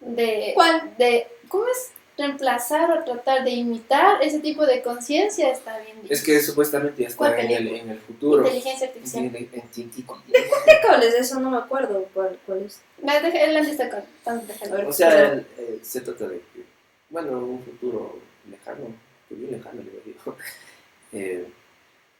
[0.00, 0.94] de ¿Cuál?
[0.98, 1.90] de ¿Cómo es?
[2.16, 6.14] Reemplazar o tratar de imitar ese tipo de conciencia está bien dicho.
[6.14, 8.42] Es que supuestamente ya ¿Cuál está en el, en el futuro.
[8.44, 9.24] Inteligencia artificial.
[9.24, 11.40] En- en- en- en- ¿Qué cables de eso?
[11.40, 12.80] No me acuerdo cuál, cuál es.
[13.02, 14.74] Me deja, él antes está contando, déjalo.
[14.74, 14.86] A ver.
[14.86, 16.40] O sea, el- eh, se trata de
[17.14, 18.18] bueno, un futuro
[18.50, 18.86] lejano,
[19.30, 20.36] bien lejano le digo.
[21.16, 21.46] Eh,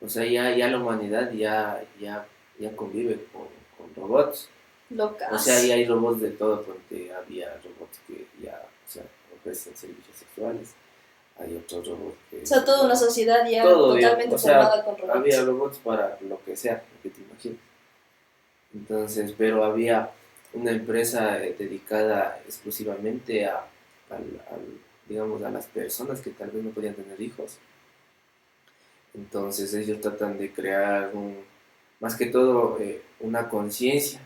[0.01, 2.25] o sea, ya, ya la humanidad ya, ya,
[2.61, 4.49] ya convive con, con robots.
[4.91, 5.33] Locas.
[5.33, 9.03] O sea, ya hay robots de todo, porque había robots que ya, o sea,
[9.37, 10.75] ofrecen servicios sexuales.
[11.41, 12.43] Hay otros robots que...
[12.43, 15.17] O sea, toda una sociedad ya Todo, totalmente o sea, formada con robots.
[15.17, 17.59] Había robots para lo que sea, lo que te imagines.
[18.75, 20.11] Entonces, pero había
[20.53, 23.67] una empresa eh, dedicada exclusivamente a,
[24.11, 27.59] al- al- digamos, a las personas que tal vez no podían tener hijos.
[29.14, 31.37] Entonces ellos tratan de crear un,
[32.01, 34.21] más que todo eh, una conciencia.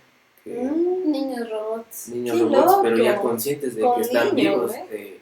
[0.45, 2.09] Mm, Niños robots.
[2.09, 4.87] niños robots, pero ya conscientes de Con que están niños, vivos ¿eh?
[4.91, 5.21] eh,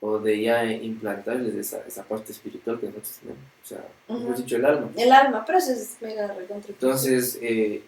[0.00, 4.56] o de ya implantarles esa, esa parte espiritual que nosotros tenemos, o sea, hemos dicho
[4.56, 4.90] el alma.
[4.96, 6.70] El alma, pero eso es mega recontra.
[6.72, 7.82] Entonces, eh,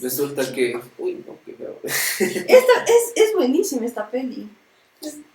[0.00, 1.76] resulta que, uy, no, qué feo.
[1.84, 4.48] Esta, es, es buenísima esta peli.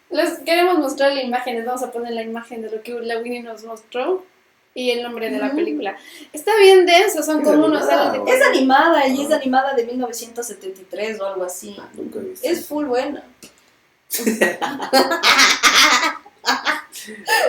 [0.10, 1.66] Les queremos mostrarle imágenes.
[1.66, 4.26] Vamos a poner la imagen de lo que la Winnie nos mostró
[4.74, 5.56] y el nombre de la Mm.
[5.56, 5.98] película.
[6.34, 7.94] Está bien denso, son Es como unos de
[8.28, 11.76] Es animada y es animada de 1973 o algo así.
[11.80, 12.48] Ah, Nunca he visto.
[12.48, 13.24] Es full buena.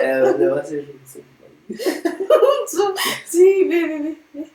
[0.01, 0.85] Eh, ¿dónde va a ser?
[3.25, 3.99] Sí, ve, ve,
[4.33, 4.47] ve,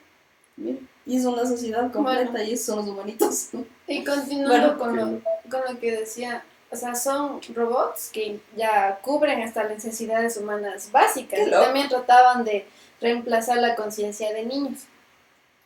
[0.57, 0.79] ve.
[1.07, 2.45] Y es una sociedad completa Bueno.
[2.45, 3.49] y esos son los humanitos.
[3.87, 5.05] Y continuando Bueno, con, lo,
[5.51, 10.91] con lo que decía, o sea, son robots que ya cubren hasta las necesidades humanas
[10.91, 11.39] básicas.
[11.39, 11.63] Qué Y loco.
[11.65, 12.65] también trataban de
[13.01, 14.81] reemplazar la conciencia de niños.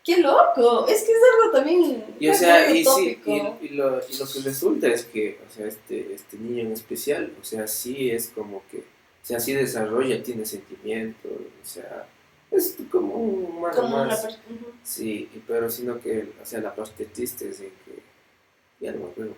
[0.05, 0.87] ¡Qué loco!
[0.87, 2.05] Es que es algo también.
[2.21, 3.33] Y o sea, y, sí, y,
[3.67, 7.33] y lo, y lo que resulta es que, o sea, este, este niño en especial,
[7.41, 8.83] o sea, sí es como que, o
[9.23, 12.07] sea, sí desarrolla, tiene sentimientos, o sea,
[12.53, 14.25] es como un humano Como una más.
[14.25, 14.73] ujú.
[14.85, 18.03] Sí, y- pero sino que, o sea, la parte triste es de que,
[18.79, 19.35] ya no me acuerdo.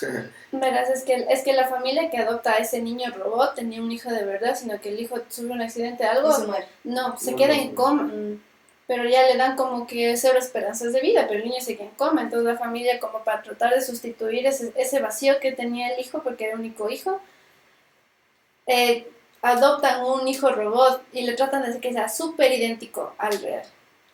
[0.52, 3.92] Verás, es que, es que la familia que adopta a ese niño robot tenía un
[3.92, 6.30] hijo de verdad, sino que el hijo sufre un accidente, algo.
[6.30, 6.68] Y se muere.
[6.84, 8.12] No, se No, queda no, en coma.
[8.86, 11.88] Pero ya le dan como que cero esperanzas de vida, pero el niño se queda
[11.88, 15.88] en coma, entonces la familia como para tratar de sustituir ese, ese vacío que tenía
[15.94, 17.20] el hijo, porque era el único hijo,
[18.66, 19.08] eh,
[19.40, 23.64] adoptan un hijo robot y le tratan de hacer que sea súper idéntico al real.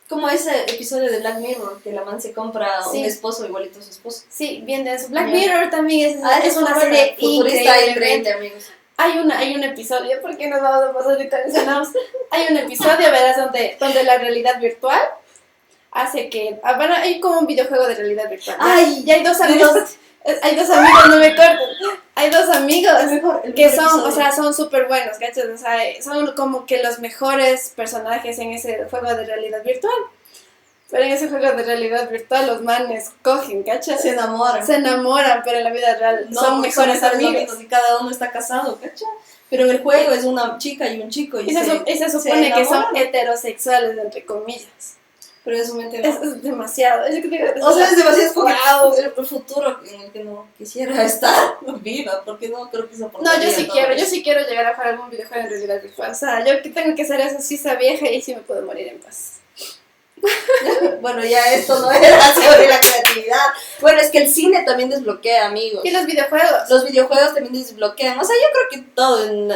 [0.09, 2.97] Como ese episodio de Black Mirror, que la man se compra Sí.
[2.97, 4.23] un esposo igualito a su esposo.
[4.27, 5.07] Sí, bien de eso.
[5.09, 5.31] Black Ya.
[5.33, 7.15] Mirror también es, Ah, es una muy serie.
[7.19, 8.31] Futurista increíble.
[8.33, 8.65] amigos.
[8.97, 11.89] Hay, una, hay un episodio, porque nos vamos a pasar ahorita mencionamos.
[12.31, 14.99] Hay un episodio, verás, donde, donde la realidad virtual
[15.91, 16.59] hace que.
[16.63, 18.57] ah, bueno, hay como un videojuego de realidad virtual.
[18.59, 19.95] Ay, y hay dos amigos.
[20.41, 21.57] Hay dos amigos, no me corten.
[22.15, 25.45] Hay dos amigos El mejor, el que son, o sea, son súper buenos, ¿cachas?
[25.53, 29.93] O sea, son como que los mejores personajes en ese juego de realidad virtual.
[30.91, 34.01] Pero en ese juego de realidad virtual los manes cogen, ¿cachas?
[34.01, 34.65] se enamoran.
[34.65, 37.61] Se enamoran, pero en la vida real No, son mejores amigos.
[37.61, 39.05] y cada uno está casado, ¿cacha?
[39.49, 41.39] Pero en el juego es una chica y un chico.
[41.39, 44.98] Y, Y se, se, se supone que son heterosexuales, entre comillas.
[45.49, 47.05] Pero es un mente Es, es demasiado.
[47.07, 51.03] Es que- O sea, es demasiado wow, el, el futuro en el que no quisiera
[51.03, 54.67] estar viva, porque no creo que se No, yo sí quiero, yo sí quiero llegar
[54.67, 56.11] a jugar algún videojuego en realidad virtual.
[56.11, 58.89] O sea, yo que tengo que ser esa sisa vieja y sí me puedo morir
[58.89, 59.39] en paz.
[61.01, 63.39] Bueno, ya esto no era sobre la creatividad.
[63.81, 65.83] Bueno, es que el cine también desbloquea, amigos.
[65.83, 66.69] Y los videojuegos.
[66.69, 68.19] Los videojuegos también desbloquean.
[68.19, 69.51] O sea, yo creo que todo en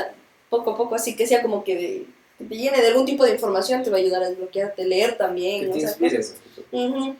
[0.49, 3.83] poco a poco, así que sea como que te llene de algún tipo de información,
[3.83, 5.61] te va a ayudar a desbloquearte, leer Que también.
[5.65, 6.35] te o sea, inspires.
[6.71, 7.15] Ujú.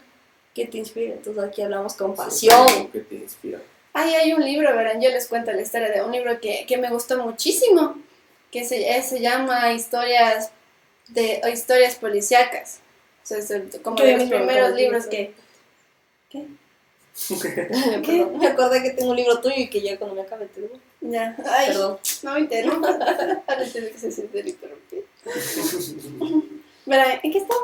[0.54, 1.14] Que te inspire.
[1.14, 2.88] Entonces aquí hablamos con Sí, pasión.
[2.92, 3.60] Que te inspira.
[3.94, 6.78] Ahí hay un libro, verán, yo les cuento la historia de un libro que, que
[6.78, 7.96] me gustó muchísimo,
[8.52, 10.50] que se, eh, se llama Historias
[11.10, 12.80] de o Historias policíacas.
[13.24, 15.34] O sea, es el- como de los primeros libros que...
[17.42, 20.62] Perdón, Me acordé que tengo un libro tuyo y que ya cuando me acabe te
[20.62, 20.76] digo.
[21.06, 21.36] Ya.
[21.46, 22.00] Ay, Perdón.
[22.24, 22.96] no me interrumpas.
[23.48, 25.06] Ahora tengo que se siente interrumpir.
[26.86, 27.60] Verán, ¿en qué estaba?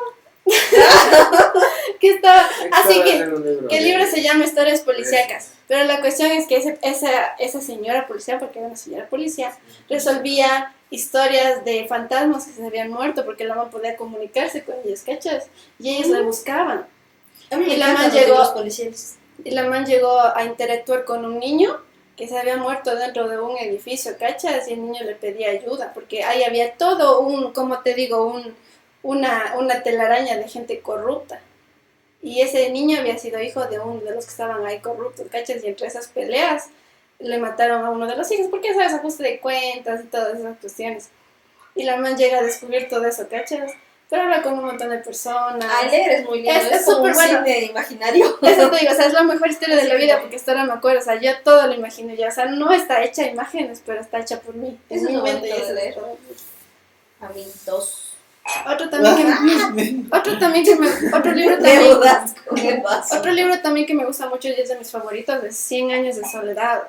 [1.99, 2.49] ¿Qué estaba?
[2.71, 3.67] Así que...
[3.69, 5.53] Que el libro se llama Historias Policíacas.
[5.67, 9.55] Pero la cuestión es que ese- esa, esa señora policía, porque era una señora policía,
[9.89, 15.01] resolvía historias de fantasmas que se habían muerto porque la mamá podía comunicarse con ellos,
[15.01, 15.47] ¿cachas?
[15.79, 16.87] Y ellos la buscaban.
[17.51, 18.35] Y la man llegó-.
[19.43, 21.79] Y la man llegó a interactuar con un niño
[22.19, 24.67] que se había muerto dentro de un edificio, ¿cachas?
[24.67, 28.57] Y el niño le pedía ayuda porque ahí había todo un, como te digo, un,
[29.03, 31.39] una, una telaraña de gente corrupta.
[32.21, 35.63] Y ese niño había sido hijo de uno de los que estaban ahí corruptos, ¿cachas?
[35.63, 36.67] Y entre esas peleas
[37.19, 40.57] le mataron a uno de los hijos, porque sabes, ajuste de cuentas y todas esas
[40.59, 41.09] cuestiones.
[41.73, 43.71] Y la man llega a descubrir todo eso, ¿cachas?
[44.09, 45.71] Pero habla con un montón de personas.
[45.91, 46.59] Leer es muy lindo.
[46.59, 47.45] Es- súper bueno.
[47.45, 48.39] cine imaginario.
[48.41, 50.63] Eso te digo, o sea, es la mejor historia de la vida porque hasta ahora
[50.65, 53.27] me acuerdo, o sea, yo todo lo imagino ya, o sea, no está hecha a
[53.27, 54.79] imágenes, pero está hecha por mí.
[54.89, 56.17] Eso mi es lo mente y de eso.
[57.21, 58.05] A mí, dos.
[58.65, 64.05] Otro también que otro también que me, otro libro también, otro libro también que me
[64.05, 66.83] gusta mucho y es de mis favoritos, es 100 años de soledad.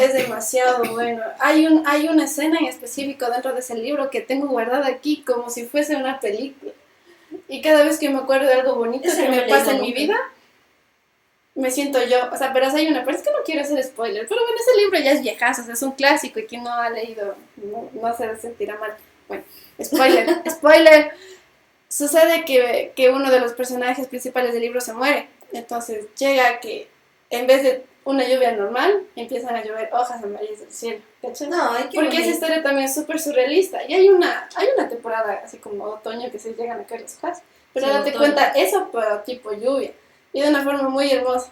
[0.00, 1.22] Es demasiado bueno.
[1.40, 5.22] Hay un hay una escena en específico dentro de ese libro que tengo guardada aquí
[5.26, 6.72] como si fuese una película.
[7.48, 10.16] Y cada vez que me acuerdo de algo bonito que me pasa en mi vida,
[11.54, 14.26] me siento yo, o sea, pero hay una, pero es que no quiero hacer spoiler,
[14.28, 16.72] pero bueno, ese libro ya es viejazo, o sea, es un clásico y quien no
[16.72, 18.94] ha leído no, no se sentirá mal.
[19.26, 19.42] Bueno,
[19.82, 21.12] spoiler, spoiler.
[21.88, 26.88] Sucede que, que uno de los personajes principales del libro se muere, entonces llega que
[27.30, 31.48] en vez de una lluvia normal, empiezan a llover hojas amarillas del cielo, ¿cachai?
[31.48, 33.78] No, hay que Porque esa historia también es súper surrealista.
[33.86, 37.16] Y hay una, hay una temporada así como otoño que se llegan a caer las
[37.18, 37.42] hojas.
[37.74, 38.18] Pero Sí, date otoño.
[38.18, 39.92] cuenta, eso pero tipo lluvia.
[40.32, 41.50] Y de una forma muy hermosa.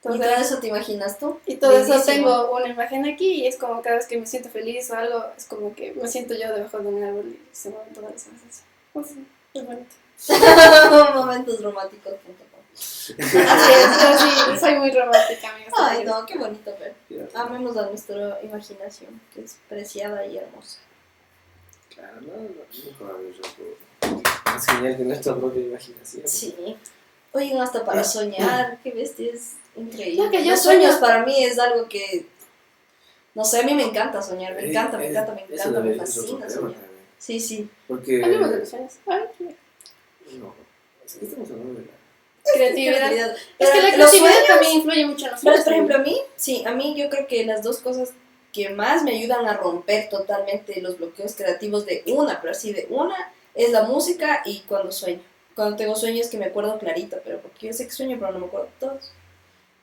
[0.00, 1.40] ¿Y todo Entonces, eso te imaginas tú?
[1.46, 2.04] y todo eso Bellísimo.
[2.30, 5.24] tengo una imagen aquí y es como cada vez que me siento feliz o algo,
[5.36, 8.26] es como que me siento yo debajo de un árbol y se mueven todas las
[8.28, 8.62] hojas.
[8.92, 9.06] Pues
[9.54, 9.94] es bonito.
[11.14, 12.55] Momentos románticos.com.
[12.76, 14.18] Así es, yo
[14.54, 15.72] sí, soy muy romántica, amigos.
[15.78, 16.94] Ay, no, qué bonito ver.
[17.34, 20.78] Ah, Amemos a nuestra imaginación, que es preciada y hermosa.
[21.94, 23.22] Claro, no, no, algo
[24.44, 26.22] más genial que nuestra propia imaginación.
[26.28, 26.76] Sí.
[27.32, 30.24] Oigan, hasta para soñar, qué bestia, es increíble.
[30.24, 32.26] Lo que yo Los sueño- sueños para mí es algo que.
[33.34, 35.80] No sé, a mí me encanta soñar, me Eh, encanta, me eh, encanta, me encanta,
[35.80, 36.48] me fascina soñar.
[36.74, 36.80] también.
[37.18, 37.68] Sí, sí.
[37.88, 38.22] Porque.
[38.22, 38.92] Hablemos de los sueños.
[39.08, 40.54] No.
[41.04, 41.92] Es que estamos hablando de la...
[42.54, 42.96] Creatividad.
[42.96, 43.36] Creatividad.
[43.58, 45.64] Es que la creatividad sueños- también influye mucho en los Pero, sueños.
[45.64, 48.10] por ejemplo, a mí, sí, a mí yo creo que las dos cosas
[48.52, 52.86] que más me ayudan a romper totalmente los bloqueos creativos de una, pero así de
[52.90, 55.20] una, es la música y cuando sueño.
[55.54, 58.38] Cuando tengo sueños que me acuerdo clarito, pero porque yo sé que sueño, pero no
[58.40, 59.10] me acuerdo todos.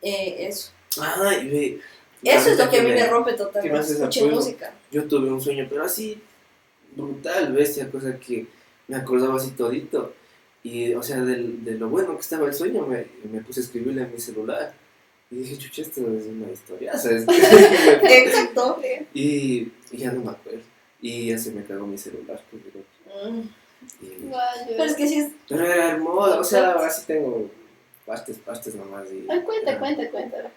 [0.01, 0.71] Eh, eso.
[1.01, 1.79] Ay, ve.
[2.23, 3.77] Eso es lo que a mí me me rompe ¿Qué totalmente.
[3.77, 4.35] más es Escuchen apoyo?
[4.37, 4.73] música.
[4.91, 6.21] Yo tuve un sueño, pero así,
[6.95, 8.45] brutal, bestia, cosa que
[8.87, 10.13] me acordaba así todito.
[10.63, 13.63] Y, o sea, del- de lo bueno que estaba el sueño, me, me puse a
[13.63, 14.73] escribirle en mi celular.
[15.29, 17.25] Y dije, chucha, esto es una historia, ¿sabes?
[18.03, 18.79] Exacto.
[19.13, 20.61] y, y ya no me acuerdo.
[21.01, 22.41] Y ya se me cagó mi celular.
[22.49, 22.79] pues, digo,
[23.29, 23.41] Mm.
[24.01, 24.65] y- Vaya.
[24.67, 25.31] Pero es que sí es.
[25.47, 27.51] pero era hermoso, o sea, ahora sí tengo
[28.05, 29.07] partes, partes nomás.
[29.11, 30.51] Y, Ay, cuenta, cuenta, cuenta.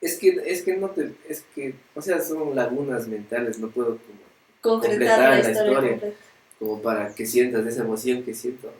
[0.00, 3.98] Es que, es que no te, es que, o sea, son lagunas mentales, no puedo
[3.98, 4.18] como
[4.60, 6.14] Concretar Completar la la historia,
[6.58, 8.70] como para que sientas esa emoción que siento.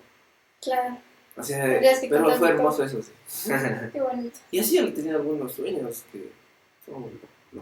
[0.61, 0.99] Claro,
[1.37, 3.51] O sea, pero fue hermoso eso, sí.
[3.92, 4.38] qué bonito.
[4.51, 6.33] y así yo tenía algunos sueños que
[6.85, 7.21] son.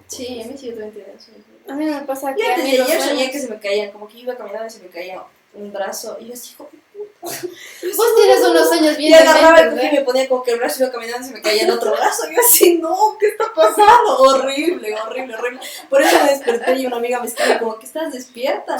[0.08, 1.44] Sí, a mí sí yo también tenía sueños.
[1.68, 4.18] A mí me pasa que a mí ayer soñé que se me caían, como que
[4.18, 5.22] iba caminando y se me caía
[5.56, 6.16] un brazo.
[6.20, 7.16] Y yo así, hijo de puta.
[7.96, 9.90] Vos tienes unos sueños bien Y agarraba el y ¿eh?
[9.92, 12.30] me ponía como que el brazo iba caminando y se me caía el otro brazo.
[12.30, 14.18] Y yo así, no, ¿qué está pasando?
[14.18, 15.60] Horrible, horrible, horrible.
[15.88, 18.76] Por eso me desperté y una amiga me escribe como que estás despierta.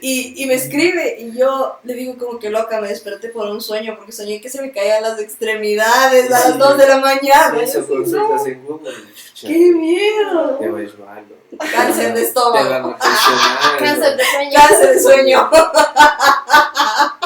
[0.00, 3.60] Y, y me escribe y yo le digo como que loca, me desperté por un
[3.60, 6.58] sueño porque soñé que se me caían las extremidades a las Sí.
[6.58, 7.62] 2 de la mañana.
[7.62, 8.94] Eso así, consultas no, en Google.
[9.34, 10.56] chucha, ¡Qué miedo!
[10.60, 11.34] Te ves malo.
[11.72, 12.68] Cáncer de Te estómago.
[12.68, 13.78] van a traicionar.
[13.78, 14.52] Cáncer de sueño.
[14.60, 15.50] Cáncer de sueño.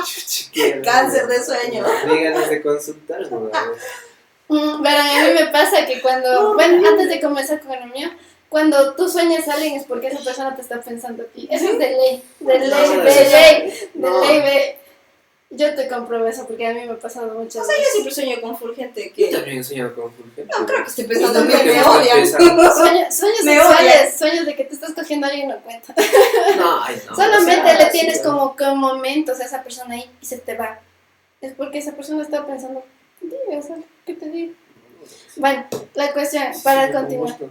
[0.04, 1.84] Chucha, Cáncer de sueño.
[2.08, 3.50] Díganos de consultar, ¿no?
[4.48, 8.08] Mm, Verán, a mí me pasa que cuando, bueno, antes de comenzar con el mío,
[8.48, 11.48] cuando tú sueñas a alguien es porque esa persona te está pensando a ti.
[11.50, 14.20] Eso es de ley, de ley, No, de ley, de no.
[14.24, 14.74] ley, ve.
[15.50, 17.92] Yo te compruebo eso porque a mí me ha pasado muchas O sea, yo veces.
[17.94, 19.32] siempre sueño con full gente Yo que.
[19.34, 20.44] también he soñado con fulgente.
[20.58, 22.26] No creo que esté pensando en mí, Creo que me odian.
[22.26, 25.94] Sueños, sueños Me sexuales, sueños de que te estás cogiendo a alguien no cuenta.
[26.58, 27.16] No, ay, no.
[27.16, 28.38] Solamente o sea, le sí, tienes bueno.
[28.38, 30.80] como que momentos a esa persona ahí y se te va.
[31.40, 32.84] Es porque esa persona está pensando,
[33.22, 34.52] diga, o sea, ¿qué te digo?
[35.36, 37.38] Bueno, la cuestión, para Sí, continuar.
[37.38, 37.50] como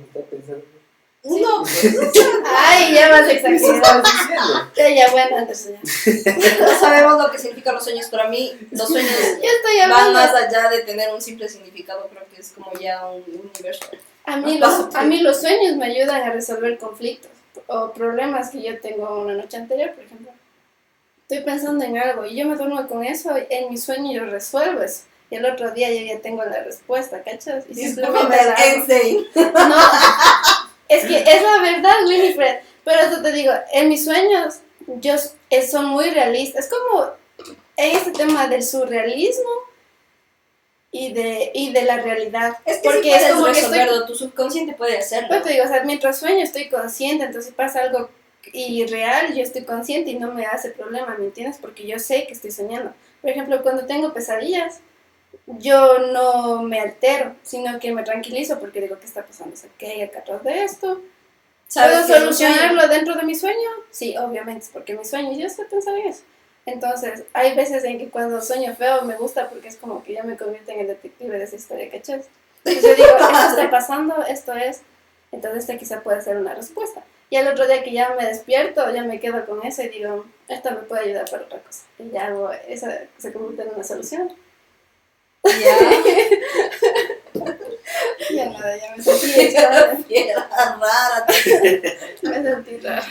[1.24, 1.64] está pensando.
[1.64, 1.64] No,
[2.46, 3.76] Ay, ya vas a ¿Qué exagerar.
[3.76, 4.72] estabas diciendo?
[4.76, 6.66] Ya, ya, bueno, antes ya.
[6.66, 8.08] no sabemos lo que significan los sueños.
[8.08, 12.08] Para mí, los sueños estoy van más allá de tener un simple significado.
[12.10, 13.86] Creo que es como ya un universo.
[14.26, 17.32] A mí, los, a mí los sueños me ayudan a resolver conflictos
[17.68, 20.32] o problemas que yo tengo una noche anterior, por ejemplo.
[21.30, 24.82] Estoy pensando en algo y yo me duermo con eso, en mi sueño yo resuelvo
[24.82, 25.04] eso.
[25.30, 27.66] Y el otro día yo ya tengo la respuesta, ¿cachas?
[27.70, 28.76] Y simplemente la hago.
[28.78, 29.26] Insane.
[29.36, 29.76] No,
[30.90, 32.60] es que es la verdad, Winifred.
[32.84, 35.16] Pero eso te digo, en mis sueños, yo
[35.50, 36.66] eh, son muy realistas.
[36.66, 37.12] Es como
[37.76, 39.50] en este tema del surrealismo
[40.92, 42.58] y de, y de la realidad.
[42.66, 44.08] Es que Porque es como que estoy-.
[44.08, 45.28] Tu subconsciente puede hacerlo.
[45.30, 48.10] Pero te digo, o sea, mientras sueño estoy consciente, entonces si pasa algo
[48.54, 51.58] irreal, yo estoy consciente y no me hace problema, ¿me entiendes?
[51.60, 52.94] Porque yo sé que estoy soñando.
[53.22, 54.80] Por ejemplo, cuando tengo pesadillas,
[55.46, 59.54] yo no me altero, sino que me tranquilizo porque digo, ¿qué está pasando?
[59.54, 61.02] O sea, ¿qué hay acá atrás de esto?
[61.68, 63.70] ¿Sabes ¿Puedo solucionarlo dentro de mi sueño?
[63.92, 66.24] Sí, obviamente, porque mi sueño, yo sé pensar en eso.
[66.66, 70.24] Entonces, hay veces en que cuando sueño feo me gusta porque es como que yo
[70.24, 72.28] me convierto en el detective de esa historia, ¿cachas?
[72.66, 74.82] Entonces yo digo, esto está pasando, esto es,
[75.32, 77.04] entonces esta quizá puede ser una respuesta.
[77.30, 80.26] Y al otro día que ya me despierto, ya me quedo con eso y digo,
[80.48, 81.84] esto me puede ayudar para otra cosa.
[82.00, 84.34] Y ya hago, esa se convierte en una solución.
[85.44, 85.78] Ya.
[88.30, 91.26] Ya nada, ya me sentí extraña, Fiera rara.
[92.22, 93.06] me sentí rara.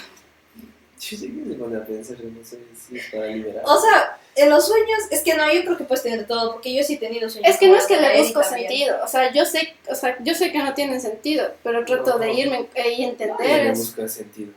[1.09, 2.57] ¿qué se pone a pensar en eso?
[2.93, 3.62] Es para liberar.
[3.65, 6.53] O sea, en los sueños, es que no, yo creo que puedes tener de todo,
[6.53, 7.51] porque yo sí he tenido sueños.
[7.51, 10.17] Es que no es que de le busco sentido, o sea, yo sé, o sea,
[10.23, 13.83] yo sé que no tienen sentido, pero trato de irme eh, y entender eso.
[13.83, 14.53] busca sentido.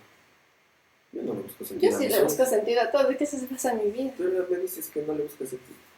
[1.11, 1.91] Yo no le busco sentido.
[1.91, 4.11] Yo sí le busco sentido a todo, ¿qué se pasa en mi vida?
[4.17, 5.88] Pero me dices que no le busca sentido.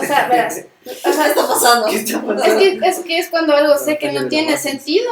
[0.00, 1.86] O sea, verás, o ¿Qué sea, está pasando?
[1.86, 2.58] ¿Qué está es pasando?
[2.58, 5.10] que, es que es cuando algo sé que no tiene sentido.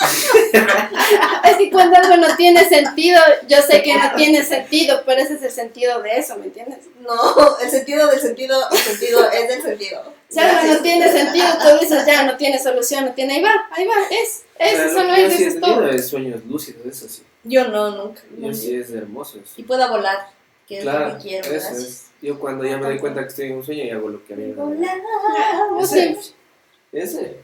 [1.44, 5.34] es que cuando algo no tiene sentido, yo sé que no tiene sentido, pero ese
[5.34, 6.78] es el sentido de eso, ¿me entiendes?
[7.00, 10.02] No, el sentido del sentido, el sentido es del sentido.
[10.28, 13.68] Si algo no tiene sentido, tú dices, ya, no tiene solución, no tiene, ahí va,
[13.70, 15.88] ahí va, es, es, lo eso no que yo es, eso es todo.
[15.90, 17.22] es sueños lúcidos, eso sí.
[17.44, 18.22] Yo no, nunca.
[18.38, 19.52] Yo sí es hermoso eso.
[19.58, 20.28] Y pueda volar,
[20.66, 21.44] que es lo Claro, que quiero.
[21.44, 21.78] eso gracias.
[21.78, 22.03] es.
[22.22, 24.34] Yo cuando ya me doy cuenta que estoy en un sueño y hago lo que
[24.34, 25.00] a mí me da.
[26.92, 27.40] Ese.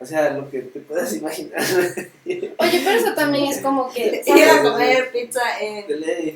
[0.00, 1.60] O sea, lo que te puedas imaginar.
[2.24, 4.22] Oye, pero eso también es como que...
[4.26, 5.86] Ir a comer pizza en.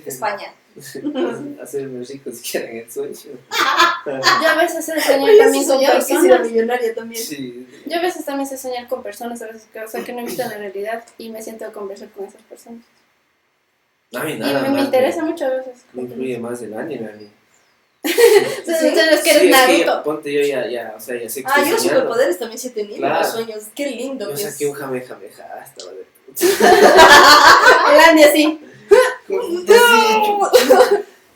[0.05, 0.53] España.
[1.63, 3.15] Hacerme rico si quieren el sueño.
[3.15, 6.51] Yo a veces sé soñar también con personas.
[6.51, 7.23] millonaria también.
[7.23, 7.69] Sí.
[7.87, 10.21] Yo a veces también sé soñar con personas, a veces que, o sea, que no
[10.21, 12.83] he visto la realidad y me siento a conversar con esas personas.
[14.15, 15.85] A mí Y nada me, más me interesa mucho a veces.
[15.93, 17.31] Me más el anime a mí.
[18.59, 19.85] Entonces, es que eres Sí, es que Naruto.
[19.85, 21.83] ya- ponte yo ya, ya, o sea, ya sé que Ah, yo soñando.
[21.83, 23.19] superpoderes también sí he tenido Claro.
[23.21, 23.63] los sueños.
[23.75, 26.07] Qué lindo Yo saqué un jame jame ja, estaba de
[27.95, 28.61] El Andy así.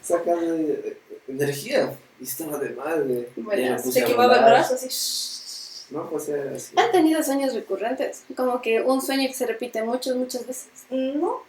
[0.02, 0.54] Sacando
[1.28, 1.96] energía.
[2.20, 3.28] Y estaba de madre.
[3.36, 4.88] Bueno, Se quemaba el brazo así.
[5.90, 6.72] No, pues era así.
[6.76, 8.22] ¿Han tenido sueños recurrentes?
[8.36, 10.66] Como que un sueño que se repite muchas, muchas veces.
[10.90, 11.42] No,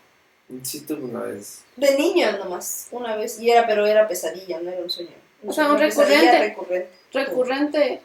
[0.64, 1.64] Sí, tuve una vez.
[1.76, 3.40] de niña nomás, una vez.
[3.40, 5.12] Y era, pero era pesadilla, no era un sueño.
[5.46, 6.40] O sea, un recurrente.
[6.40, 6.90] recurrente.
[7.14, 8.02] Recurrente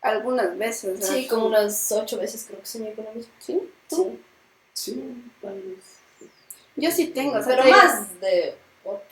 [0.00, 1.06] algunas veces.
[1.06, 3.32] Sí, como unas ocho veces creo que soñé con lo mismo.
[3.38, 3.60] ¿Sí?
[3.88, 4.18] ¿Tú?
[4.74, 5.02] Sí.
[6.76, 7.38] Yo sí tengo.
[7.38, 8.54] O sea, Pero te- más de.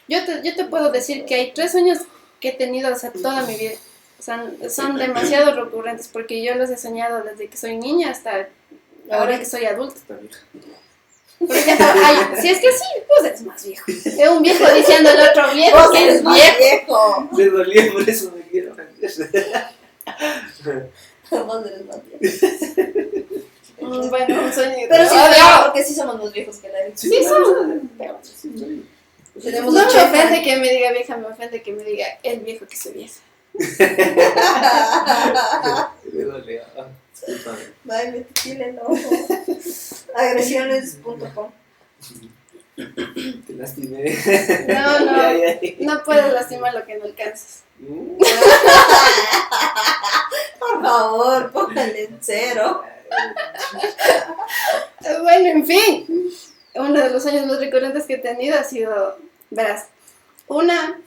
[0.09, 1.99] Yo te, yo te puedo decir que hay tres sueños
[2.41, 3.73] que he tenido o sea, toda mi vida.
[4.19, 8.49] O sea, son demasiado recurrentes porque yo los he soñado desde que soy niña hasta
[9.11, 10.01] ahora que soy adulta.
[11.41, 11.47] Está vieja.
[11.47, 13.85] Por ejemplo, hay- si es que sí, pues eres más viejo.
[13.89, 16.59] Es un viejo diciendo al otro viejo Vos que eres más viejo.
[16.59, 17.29] viejo.
[17.37, 18.75] Le dolía, por eso me quiero.
[21.31, 22.47] Vos eres más viejo.
[23.79, 24.87] Mm, Bueno, un sueño.
[24.89, 27.45] Pero sí, pero porque sí somos más viejos que la Sí, claro.
[27.45, 27.91] son.
[29.43, 30.05] Tenemos No me 80.
[30.07, 33.21] ofende que me diga vieja, me ofende que me diga el viejo que soy vieja.
[36.13, 36.63] Le dolía.
[37.27, 37.63] Discúlpame.
[37.91, 38.97] Ay, me tiene el ojo.
[40.15, 41.51] Agresiones.com.
[42.77, 44.17] Te lastimé.
[44.69, 45.21] No, no.
[45.21, 45.77] Ay, ay.
[45.81, 47.63] No puedes lastimar lo que no alcanzas.
[47.79, 48.19] Mm.
[50.59, 52.85] Por favor, póngale en cero.
[55.23, 56.31] Bueno, en fin.
[56.75, 59.19] Uno de los sueños más recurrentes que he tenido ha sido,
[59.51, 59.87] verás,
[60.47, 61.01] una,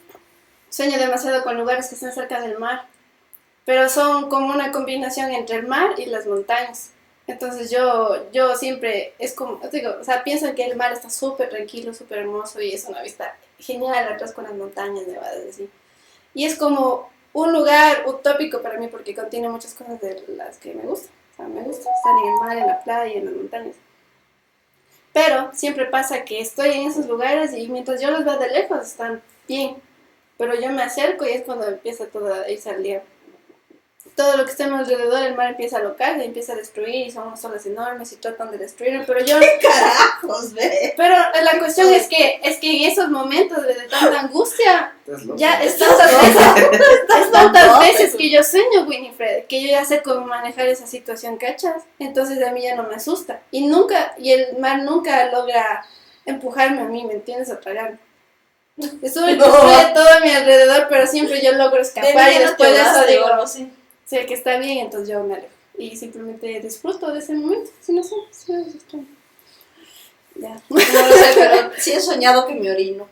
[0.68, 2.88] sueño demasiado con lugares que están cerca del mar,
[3.64, 6.90] pero son como una combinación entre el mar y las montañas.
[7.26, 11.48] Entonces yo, yo siempre, es como, digo, o sea, pienso que el mar está súper
[11.48, 15.70] tranquilo, súper hermoso y es una vista genial atrás con las montañas nevadas así.
[16.34, 20.74] Y es como un lugar utópico para mí porque contiene muchas cosas de las que
[20.74, 21.12] me gustan.
[21.32, 23.76] O sea, me gusta estar en el mar, en la playa, en las montañas.
[25.12, 28.86] Pero siempre pasa que estoy en esos lugares y mientras yo los veo de lejos
[28.86, 29.76] están bien.
[30.38, 33.02] Pero yo me acerco y es cuando empieza todo a irse al día.
[34.16, 36.56] Todo lo que está a mi alrededor, el mar empieza a locar y empieza a
[36.56, 39.04] destruir y son unas olas enormes y tratan de destruirlo.
[39.06, 40.94] Pero yo Carajos, ve.
[40.96, 44.94] pero la cuestión es que, es que en esos momentos de tanta angustia,
[45.36, 46.80] ya es tantas veces,
[47.18, 51.36] es tantas veces que yo sueño Winifred, que yo ya sé cómo manejar esa situación,
[51.38, 51.82] ¿cachas?
[51.98, 53.40] Entonces a mí ya no me asusta.
[53.50, 55.84] Y nunca, y el mar nunca logra
[56.26, 57.50] empujarme a mí, ¿me entiendes?
[57.50, 57.98] A tragarme.
[59.02, 59.44] Estuve No.
[59.46, 63.79] todo a mi alrededor, pero siempre yo logro escapar y después de eso digo, no.
[64.10, 65.54] Sé que está bien, entonces yo me alejo.
[65.78, 68.72] Y simplemente disfruto de ese momento, si no sé, si no sé,
[70.34, 70.60] Ya.
[70.68, 70.80] No lo
[71.16, 73.08] sé, pero sí he soñado que me orino.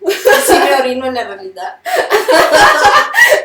[0.47, 1.77] Sí me orino en la realidad.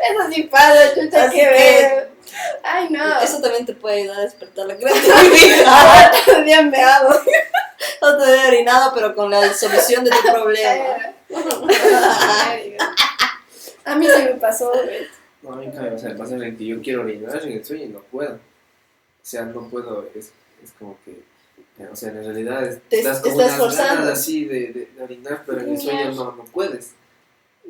[0.09, 2.09] Eso sí pasa, chucha, Así que que- ver.
[2.63, 3.19] Ay, no.
[3.21, 6.11] Eso también te puede ayudar a despertar la creatividad.
[6.43, 7.21] Bien meado.
[8.01, 10.97] No te he orinado, pero con la solución de tu problema.
[13.85, 15.07] A mí se me pasó, güey.
[15.43, 17.83] No, a mí nunca me pasa, en el que yo quiero orinar en el sueño
[17.83, 18.35] y no puedo.
[18.35, 18.39] O
[19.25, 20.31] sea, no puedo, es,
[20.63, 21.19] es como que,
[21.91, 24.01] o sea, en realidad es- Te estás como estás unas forzando.
[24.03, 26.91] ganas así de, de, de orinar, pero en el sueño no, no puedes.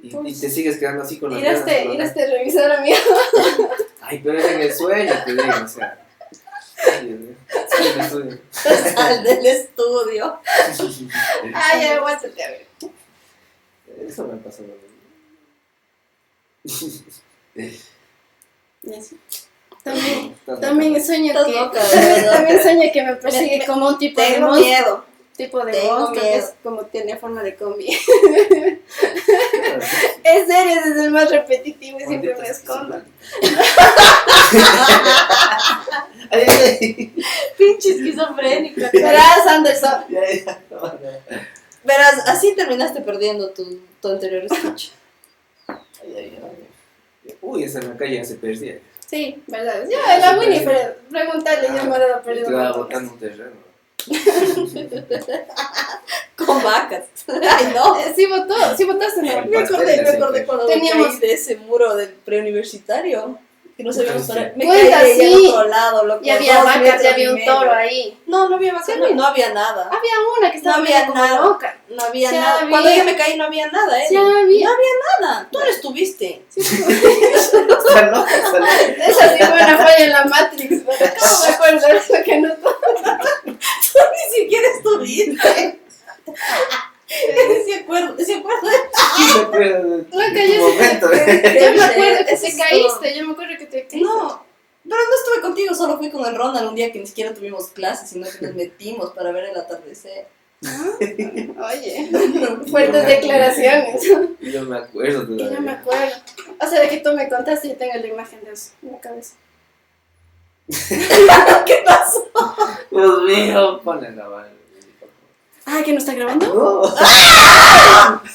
[0.02, 1.62] Y, y te sigues quedando así con las ganas.
[1.62, 2.98] Iraste, con las iraste revisor amigo.
[2.98, 3.70] ganas.
[4.02, 6.00] Ay, pero es en el sueño, te digo, o sea.
[7.00, 7.18] Sí,
[7.70, 8.42] sí, en.
[8.52, 10.40] Sal del estudio.
[11.54, 12.68] Ay, aguántate, a ver.
[14.08, 14.64] Eso me pasó.
[19.84, 21.52] También, también sueño que.
[21.52, 21.82] loca.
[22.32, 24.66] También sueño que me persigue Me- como un tipo de monstruo.
[24.66, 25.06] miedo.
[25.36, 27.88] Tipo de Tengo monstruo que es como tiene forma de combi.
[30.24, 33.02] Es serio, es el más repetitivo y siempre me escondo.
[37.58, 38.90] Pinche esquizofrénica.
[38.94, 40.06] Verás, Anderson.
[41.84, 44.92] Verás, así terminaste perdiendo tu, tu anterior escucha.
[45.68, 46.63] Ay, ay, ay.
[47.44, 48.80] Uy, esa en la calle ya se perdía.
[49.06, 49.84] Sí, verdad.
[49.88, 52.48] Ya, la Winifred, pregúntale, yo me he dado perdido.
[52.48, 53.52] Estaba botando un terreno.
[56.36, 57.04] Con vacas.
[57.28, 58.00] Ay, no.
[58.00, 59.46] Eh, Sí votó, sí votaste, no.
[59.46, 63.38] Me acordé, me acordé cuando Teníamos- de ese muro del preuniversitario.
[63.76, 64.34] Que no sabíamos Caíste.
[64.34, 64.54] para.
[64.56, 65.48] Me Cuenta, caí de sí.
[65.48, 66.22] otro lado, loco.
[66.24, 68.20] Y había vacas, y había un toro ahí.
[68.28, 69.16] No, no había vacas, Sí, no, no.
[69.16, 69.86] no había nada.
[69.88, 71.42] Había una que estaba No había como nada.
[71.42, 71.78] loca.
[71.90, 72.60] No había Sí nada.
[72.60, 72.70] había.
[72.70, 74.06] Cuando yo me caí no había nada, ¿eh?
[74.10, 74.68] Sí había.
[74.68, 74.90] No había
[75.22, 75.48] nada.
[75.52, 76.46] Tú no estuviste.
[76.56, 78.28] Está loca.
[79.08, 80.84] Esa sí fue una falla en la Matrix.
[80.84, 81.08] ¿Cómo me
[81.56, 82.50] acuerdo eso que no
[83.44, 85.80] Tú ni siquiera estuviste.
[87.66, 88.68] Sí acuerdo, sí acuerdo.
[89.18, 91.10] Sí se acuerda La calle se- momento.
[91.12, 93.98] Yo me acuerdo que te caíste, yo me acuerdo que te caíste.
[94.02, 94.44] No,
[94.84, 97.68] pero no estuve contigo, solo fui con el Ronald un día que ni siquiera tuvimos
[97.68, 100.28] clases, sino que nos metimos para ver el atardecer.
[100.66, 102.10] Ah, Oye,
[102.72, 104.04] fuertes declaraciones.
[104.42, 106.16] Yo me acuerdo yo me acuerdo.
[106.60, 109.00] O sea, de que tú me contaste y tengo la imagen de eso en la
[109.00, 109.36] cabeza.
[111.66, 112.30] ¿Qué pasó?
[112.92, 114.63] Dios mío, ponle la mano.
[115.66, 116.54] Ah, ¿que no está grabando?
[116.54, 116.84] No,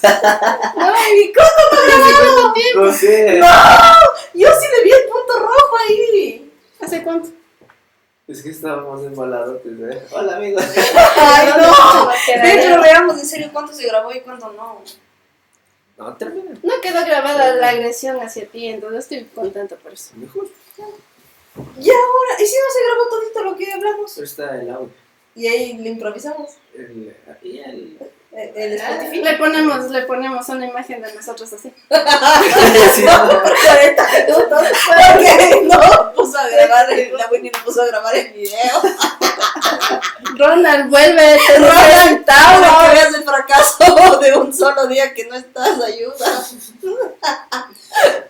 [0.03, 1.81] Ay, ¿cómo?
[1.87, 2.81] ¿Hace cuánto tiempo?
[2.81, 3.41] no sé.
[4.35, 6.53] Yo sí le vi el punto rojo ahí.
[6.81, 7.29] ¿Hace cuánto?
[8.27, 9.61] Es que estábamos embolados.
[9.65, 10.07] ¿eh?
[10.11, 10.63] Hola, amigos.
[11.17, 12.43] Ay, ¿Dónde no.
[12.43, 14.83] De hecho, veamos en serio cuánto se grabó y cuánto no.
[15.97, 16.53] No, termina.
[16.63, 20.13] No quedó grabada la agresión hacia ti, entonces estoy contenta por eso.
[20.15, 20.47] Mejor.
[21.57, 24.13] Y ahora, ¿y si no se grabó todito lo que hablamos?
[24.15, 25.08] Pero está el audio.
[25.39, 26.51] Y ahí le improvisamos.
[26.75, 27.99] El, y el.
[28.31, 29.23] El, el Spotify.
[29.23, 31.73] Le ponemos, le ponemos una imagen de nosotros así.
[32.95, 33.29] Sí, no.
[33.43, 34.63] Por 40 minutos.
[34.87, 38.83] Porque no puso a grabar, el- la Winnie no puso a grabar el video.
[40.37, 42.25] Ronald, vuelve, te Ronald.
[42.31, 46.45] Ahora que veas el fracaso de un solo día que no estás, ayuda.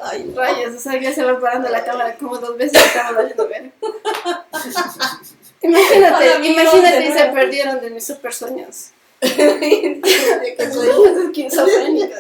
[0.01, 0.41] Ay, no.
[0.41, 3.47] Rayos, o sea, ya se va parando la cámara como dos veces y estamos valiendo
[3.49, 3.73] ver.
[5.63, 8.91] Imagínate, amigos, imagínate se perdieron de mis super sueños.
[9.21, 10.89] De que soy
[11.27, 12.17] Esquizofrénica.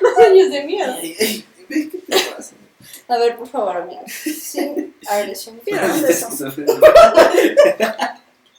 [0.00, 2.54] los años de ay, ¿Qué te pasa?
[3.08, 4.02] A ver, por favor, amigo.
[4.08, 5.60] Sin agresión.
[5.64, 6.28] ¿Vieron eso?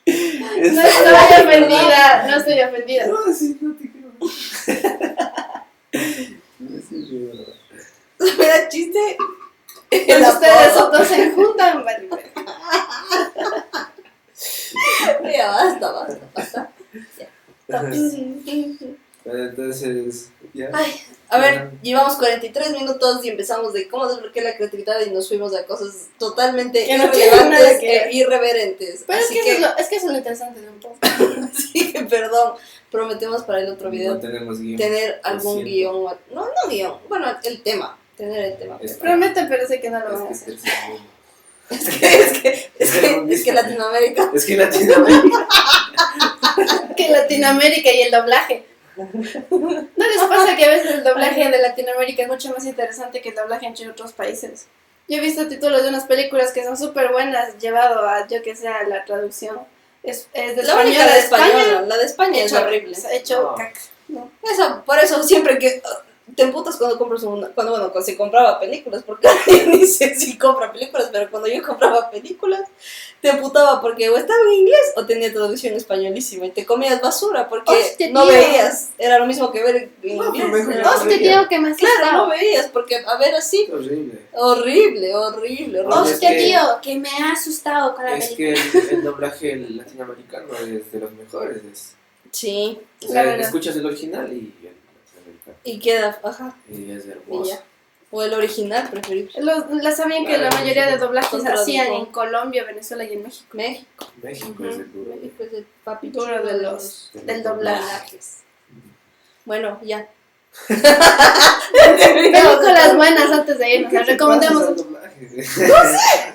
[0.05, 1.13] Es- No estoy
[1.45, 3.07] ofendida, no estoy ofendida.
[3.07, 4.11] No, sí, no te creo.
[6.59, 6.79] No
[7.09, 9.17] yo- Me da chiste.
[9.91, 12.31] El ustedes dos se juntan, vale, vale.
[15.38, 16.71] Ya basta, basta, basta.
[17.67, 17.72] Bueno,
[19.25, 20.69] entonces, ya.
[20.73, 20.91] Ay,
[21.29, 25.55] a ver, llevamos 43 minutos y empezamos de cómo desbloquear la creatividad y nos fuimos
[25.55, 28.07] a cosas totalmente Que no irrelevantes que ver.
[28.07, 29.03] e irreverentes.
[29.07, 30.69] Pero es Así que, que, eso es, lo, es que eso es lo interesante de
[30.69, 31.19] un podcast.
[31.73, 32.53] sí, que, perdón,
[32.91, 34.77] prometemos para el otro video No tenemos guion.
[34.77, 36.03] tener algún guion.
[36.31, 37.97] No, no guion, bueno, el tema.
[38.17, 38.77] Tener el tema.
[38.81, 40.53] Es- Prometen, pero sé que no lo van a Es que hacer.
[40.53, 41.01] es.
[41.73, 44.29] Es que, es que, es que, es que Latinoamérica.
[44.36, 45.47] Es que Latinoamérica.
[46.97, 48.66] Que Latinoamérica y el doblaje.
[48.95, 53.30] ¿No les pasa que a veces el doblaje de Latinoamérica es mucho más interesante que
[53.30, 54.68] el doblaje entre otros países?
[55.08, 58.56] Yo he visto títulos de unas películas que son súper buenas, llevado a, yo que
[58.56, 59.60] sé, a la traducción.
[60.04, 61.47] Es, es de La español única de España.
[61.47, 62.97] española, la de España es hecho, horrible.
[63.12, 63.56] Hecho No.
[63.56, 63.80] caca.
[64.10, 64.32] No.
[64.43, 65.82] Eso, por eso siempre que
[66.36, 69.28] te emputas cuando compras una, cuando bueno, cuando se compraba películas, porque
[69.67, 72.61] ni sé si compra películas, pero cuando yo compraba películas,
[73.21, 77.47] te emputaba porque o estaba en inglés o tenía traducción españolísima y te comías basura
[77.49, 78.34] porque Hostia, no tío.
[78.34, 80.67] veías, era lo mismo que ver en No, inglés.
[80.67, 81.17] no Hostia, horrible.
[81.19, 84.19] tío, que Claro, no veías porque a ver así, Horrible.
[84.34, 85.95] horrible, horrible, horrible.
[86.11, 88.63] Hostia, Es que- tío, que me ha asustado con la Es película.
[88.71, 91.57] que el, el doblaje latinoamericano es de los mejores.
[91.71, 91.95] Es,
[92.32, 94.51] Sí, o sea, escuchas el original y.
[95.64, 97.59] y queda, ajá, Y es hermoso.
[98.16, 99.32] O el original preferible.
[99.41, 103.47] Los, la sabían que la mayoría de doblajes hacían en Colombia, Venezuela y en México.
[103.53, 105.16] México, México es el duro.
[105.16, 107.82] México es el papi Duro de los, del del doblaje.
[107.82, 108.20] doblaje.
[109.45, 110.07] Bueno, ya.
[110.68, 111.72] Películas
[112.95, 114.64] buenas antes de irnos, las recomendamos.
[114.70, 114.76] el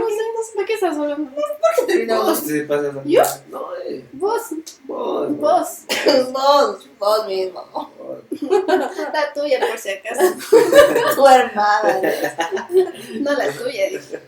[0.00, 1.30] ¿por qué, ¿De qué estás hablando?
[1.34, 3.22] ¿Cómo se pasa el ¿Yo?
[3.50, 4.42] No, eh, Vos,
[4.84, 5.38] vos.
[5.38, 5.78] vos,
[6.32, 7.64] Vos, vos mismo.
[7.72, 7.88] vos.
[9.12, 10.22] la tuya por si acaso,
[11.16, 12.00] Tu hermana.
[13.20, 13.88] no la tuya.
[13.90, 14.20] dije.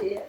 [0.00, 0.22] Dios.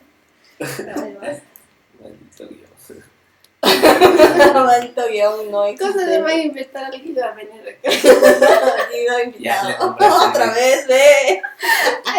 [4.53, 5.93] Maldito guion no existe.
[5.93, 7.89] ¿Cómo le van a invitar al Guido a venir acá?
[8.91, 9.95] Guido invitado.
[10.29, 11.41] Otra vez, ve.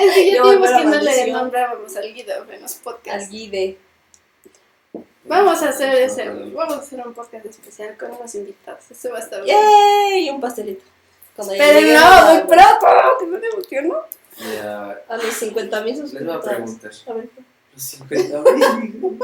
[0.03, 2.80] Es que ya a que no le nombrábamos al Guido en los
[3.11, 3.78] Al guide.
[5.24, 8.91] Vamos a hacer ese, vamos a hacer un podcast especial con unos invitados.
[8.91, 9.57] Eso va a estar bien.
[9.59, 10.30] ¡Yay!
[10.30, 10.84] Un pastelito.
[11.36, 12.86] Cuando Pero no, a- muy pronto,
[13.20, 14.05] que no te emociono.
[14.55, 16.49] Ya, A los 50 mil les voy a suscriptores.
[16.49, 16.91] preguntar.
[17.09, 17.28] A ver.
[17.79, 19.18] Los 50 mil.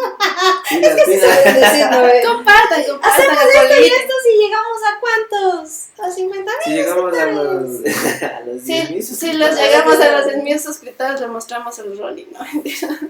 [0.71, 2.07] Decir, ¿no?
[2.09, 5.87] Eh, Compartan, compartan Hacemos esto y esto si llegamos a cuántos?
[5.99, 6.79] A 50 Si mil.
[6.79, 11.21] llegamos a los, a los 10 Sí, mil si los llegamos a los 10.000 suscriptores,
[11.21, 12.39] le mostramos el Rolly, ¿no?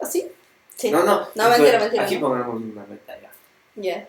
[0.00, 0.30] ¿Así?
[0.76, 0.90] Sí.
[0.92, 1.20] No, no.
[1.34, 2.04] No, pues, mentira, mentira.
[2.04, 3.30] Aquí pongamos una meta ya.
[3.74, 4.08] Ya.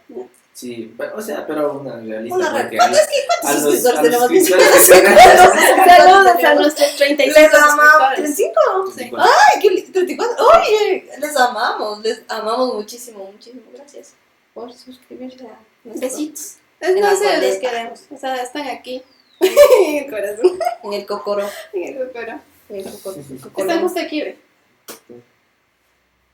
[0.53, 2.35] Sí, o sea, pero una realista.
[2.35, 4.27] Una re- porque ¿Cuántos, a- suscriptores tenemos?
[4.27, 8.17] suscriptores que Saludos a nuestros 35 Les amamos.
[8.17, 8.37] suscriptores.
[8.39, 8.93] ¿35?
[8.97, 9.11] Sí.
[9.19, 10.45] Ay, qué li- 34.
[10.47, 11.96] Oye, les amamos.
[12.07, 13.63] Les amamos muchísimo, muchísimo.
[13.73, 14.13] Gracias
[14.53, 16.55] por suscribirse a Besitos.
[16.79, 17.59] La No sé, los boleta.
[17.59, 18.01] queremos.
[18.11, 19.03] O sea, están aquí.
[19.41, 20.59] en el corazón.
[20.83, 21.49] En el cocoro.
[21.73, 22.41] En el corazón.
[22.69, 23.17] En el cocoro.
[23.43, 23.67] cocoro.
[23.67, 24.37] Están justo aquí, ve.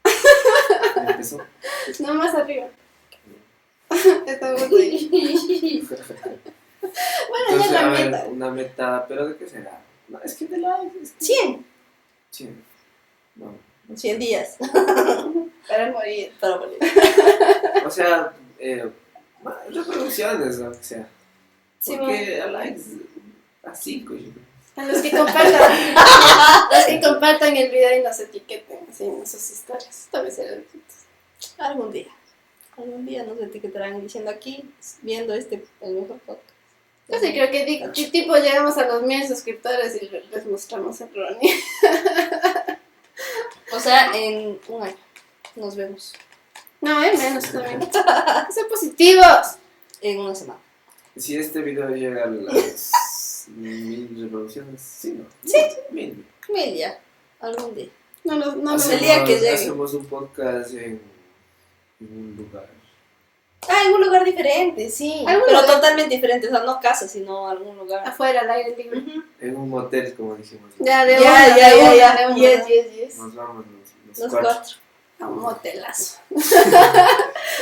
[2.00, 2.68] No más arriba.
[3.90, 5.88] Justo ahí.
[6.82, 8.26] Bueno, ya Entonces, es a la ver, meta.
[8.28, 9.82] una meta, pero ¿de qué será?
[10.08, 11.00] No, es que de likes.
[11.02, 11.66] es que- 100.
[12.32, 12.50] Sí.
[13.36, 13.54] No.
[13.96, 14.58] 100 días.
[15.68, 16.32] Para morir.
[16.40, 16.78] Para morir.
[17.86, 18.90] O sea, eh,
[19.70, 21.08] reproducciones, o sea.
[21.80, 22.82] Sí, Porque a likes,
[23.64, 24.14] a 5.
[24.76, 25.72] A los que compartan.
[26.72, 30.08] los que compartan el video y nos etiqueten así en sus historias.
[30.10, 30.62] Tal vez será
[31.58, 32.08] Algún día.
[32.78, 34.70] Algún día nos etiquetarán diciendo aquí,
[35.02, 36.50] viendo este, el mejor podcast.
[37.10, 41.10] Yo sí creo que tipo llegamos a los mil suscriptores y le- les mostramos el
[41.14, 41.54] Ronnie.
[43.74, 44.96] O sea, en un año
[45.56, 46.14] nos vemos.
[46.82, 47.82] No, es menos también.
[48.52, 49.56] Ser positivos.
[50.02, 50.60] En una semana.
[51.16, 55.26] Si este video llega a las mil reproducciones, sí, ¿no?
[55.46, 55.58] Sí.
[55.92, 56.26] Mil.
[56.50, 57.00] Mil ya.
[57.40, 57.90] Algún día.
[58.24, 59.50] No, no, no, Hacemos- el día que llegue.
[59.54, 61.02] Hacemos un podcast en,
[62.00, 62.70] en un lugar.
[63.70, 65.24] Ah, en un lugar diferente, sí.
[65.28, 65.76] Algún Pero lugar.
[65.76, 66.48] totalmente diferente.
[66.48, 68.08] O sea, no casa, sino algún lugar.
[68.08, 69.00] Afuera, al aire libre.
[69.00, 69.24] Ujú.
[69.40, 70.72] En un motel, como dijimos.
[70.80, 72.16] Ya, de Ya, una, ya, de ya, una, ya.
[72.16, 72.36] de una.
[72.38, 73.18] Yes, yes, yes.
[73.18, 73.76] Nos vamos los,
[74.08, 74.50] los Los cuatro.
[74.52, 74.76] cuatro.
[75.20, 76.18] A un motelazo.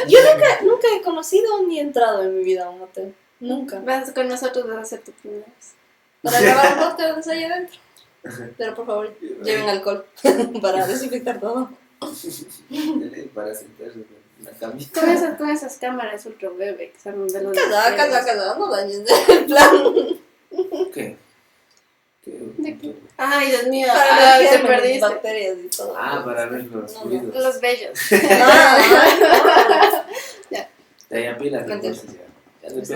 [0.08, 3.14] Yo nunca, nunca he conocido ni entrado en mi vida a un hotel.
[3.40, 3.80] Nunca.
[3.80, 5.74] Vas con nosotros, vas a ser tu primera vez.
[6.24, 7.80] Para grabar un podcast allá adentro.
[8.58, 10.06] Pero por favor, lleven alcohol
[10.62, 11.70] para desinfectar todo.
[13.36, 14.06] Para sentarse en
[14.44, 14.52] la.
[14.52, 17.54] Con esas, con esas cámaras ultra bebé que son de los.
[17.56, 19.70] Casada, casada, casada, no dañes el plan.
[20.94, 21.18] ¿Qué?
[22.24, 22.32] ¿Qué?
[22.58, 22.96] ¿De qué?
[23.18, 23.88] Ay, Dios mío.
[23.88, 25.00] Para Ah, los te perdiste.
[25.00, 25.96] bacterias y todo.
[25.98, 27.40] Ah, para ver los No, no.
[27.40, 28.00] Los bellos.
[28.12, 30.06] Ah,
[31.10, 32.00] De ahí a pilas, No entiendo.
[32.02, 32.28] entonces ya.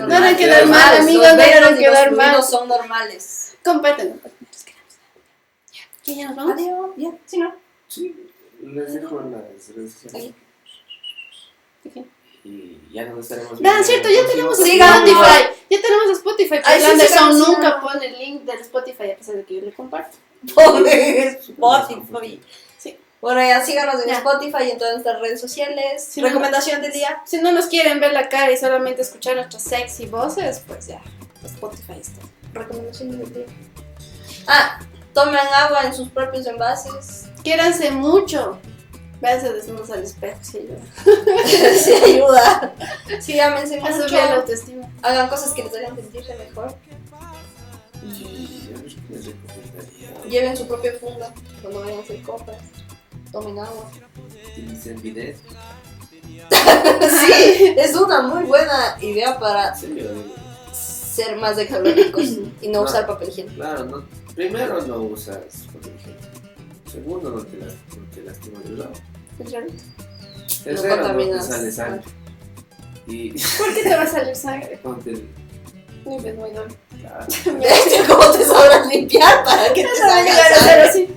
[0.06, 0.68] No, no hay de que qué dar edad.
[0.68, 2.26] mal, amigos, los no y quedar los mal.
[2.30, 3.54] fluidos son normales.
[3.64, 4.10] Compártelo.
[4.14, 4.94] Nos queremos.
[5.72, 5.80] Ya.
[6.04, 6.52] ¿Qué ya nos vamos?
[6.54, 7.54] Adiós, ya, sí, ¿no?
[7.88, 8.30] Sí,
[8.62, 9.42] les dejo en las
[9.74, 10.32] redes sociales.
[12.44, 14.58] Y ya nos estaremos Vean, viendo cierto, en el ya tenemos.
[14.60, 15.48] Spotify.
[15.68, 16.60] Ya tenemos Spotify.
[16.64, 20.16] Pero Anderson nunca pone el link del Spotify a pesar de que yo le comparto.
[20.54, 22.40] Pobre Spotify.
[22.78, 22.96] Sí.
[23.20, 24.18] Bueno, ya síganos en Ya.
[24.18, 26.06] Spotify y en todas nuestras redes sociales.
[26.08, 27.20] Sí, no, Recomendación del día.
[27.24, 31.00] Si no nos quieren ver la cara y solamente escuchar nuestras sexy voces, pues ya.
[31.44, 32.20] Spotify está.
[32.52, 33.46] Recomendación del día.
[34.46, 34.78] Ah,
[35.12, 37.24] tomen agua en sus propios envases.
[37.42, 38.60] Quiéranse mucho.
[39.20, 40.78] Véanse desnudos al espejo, sí ayuda.
[41.84, 42.74] sí ayuda.
[43.20, 44.14] Sí, ámense A subir mucho.
[44.14, 44.90] la autoestima.
[45.02, 46.74] Hagan cosas que les hagan sentirse mejor.
[48.04, 48.68] Y.
[50.28, 52.58] Lleven su propia funda cuando vayan a hacer compras.
[53.32, 53.90] Tomen agua.
[54.52, 55.36] Utilicen bidet.
[56.50, 59.74] sí, es una muy buena idea para
[60.72, 62.24] ser más ecológicos
[62.60, 63.54] y no usar papel higiénico.
[63.56, 64.04] Claro, no,
[64.34, 65.95] primero no usas papel higiénico.
[66.96, 68.92] Segundo, no te, las, no te lastimas el lado.
[69.36, 69.66] Tercero,
[71.12, 72.00] no te sale sangre.
[73.06, 74.78] Y ¿Por qué te va a salir sangre?
[74.82, 75.28] ponte el.
[76.06, 76.68] Ves muy claro.
[78.08, 80.88] ¿Cómo te sabrás limpiar para que te salga sangre?
[80.88, 81.14] así.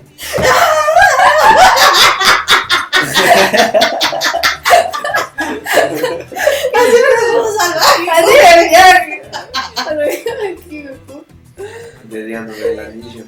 [6.75, 8.11] Así me gusta salvaje.
[8.11, 8.39] Así me
[12.67, 13.23] el anillo.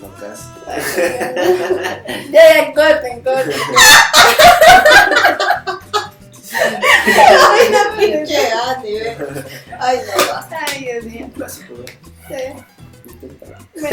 [0.00, 0.40] Locas.
[2.30, 3.60] Ya, ya, corten, corten.
[6.52, 9.16] Ay, no, pinche Andy, ve.
[9.78, 10.58] Ay, no, basta.
[10.68, 11.30] Ay, Dios mío.
[11.34, 11.94] Clásico, ¿verdad?
[12.28, 13.86] Sí.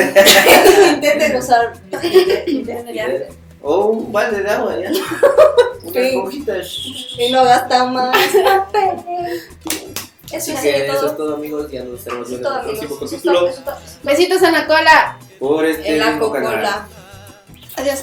[0.93, 1.73] Intenten usar.
[2.93, 3.07] ya.
[3.61, 4.89] O un balde de agua, ya.
[5.83, 5.99] Una Sí.
[5.99, 6.53] esponjita.
[7.19, 8.15] Y no gastan más.
[10.31, 11.35] Eso Así que eso es todo.
[11.35, 11.69] amigos.
[11.71, 13.49] Ya nos todo, en el próximo capítulo.
[14.03, 15.17] Besitos en la cola.
[15.43, 15.91] Por este.
[15.91, 16.87] En la Coca-Cola.
[17.75, 17.99] Adiós.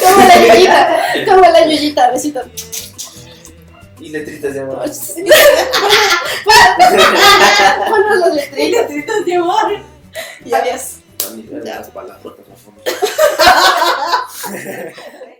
[0.00, 2.42] toma la yuyita, toma la yuyita, besito.
[4.00, 4.78] Y letritas de amor.
[7.88, 8.58] Ponos las letritas.
[8.58, 9.78] Y letritas de amor.
[10.44, 10.96] Y adiós.
[12.20, 12.82] Por favor.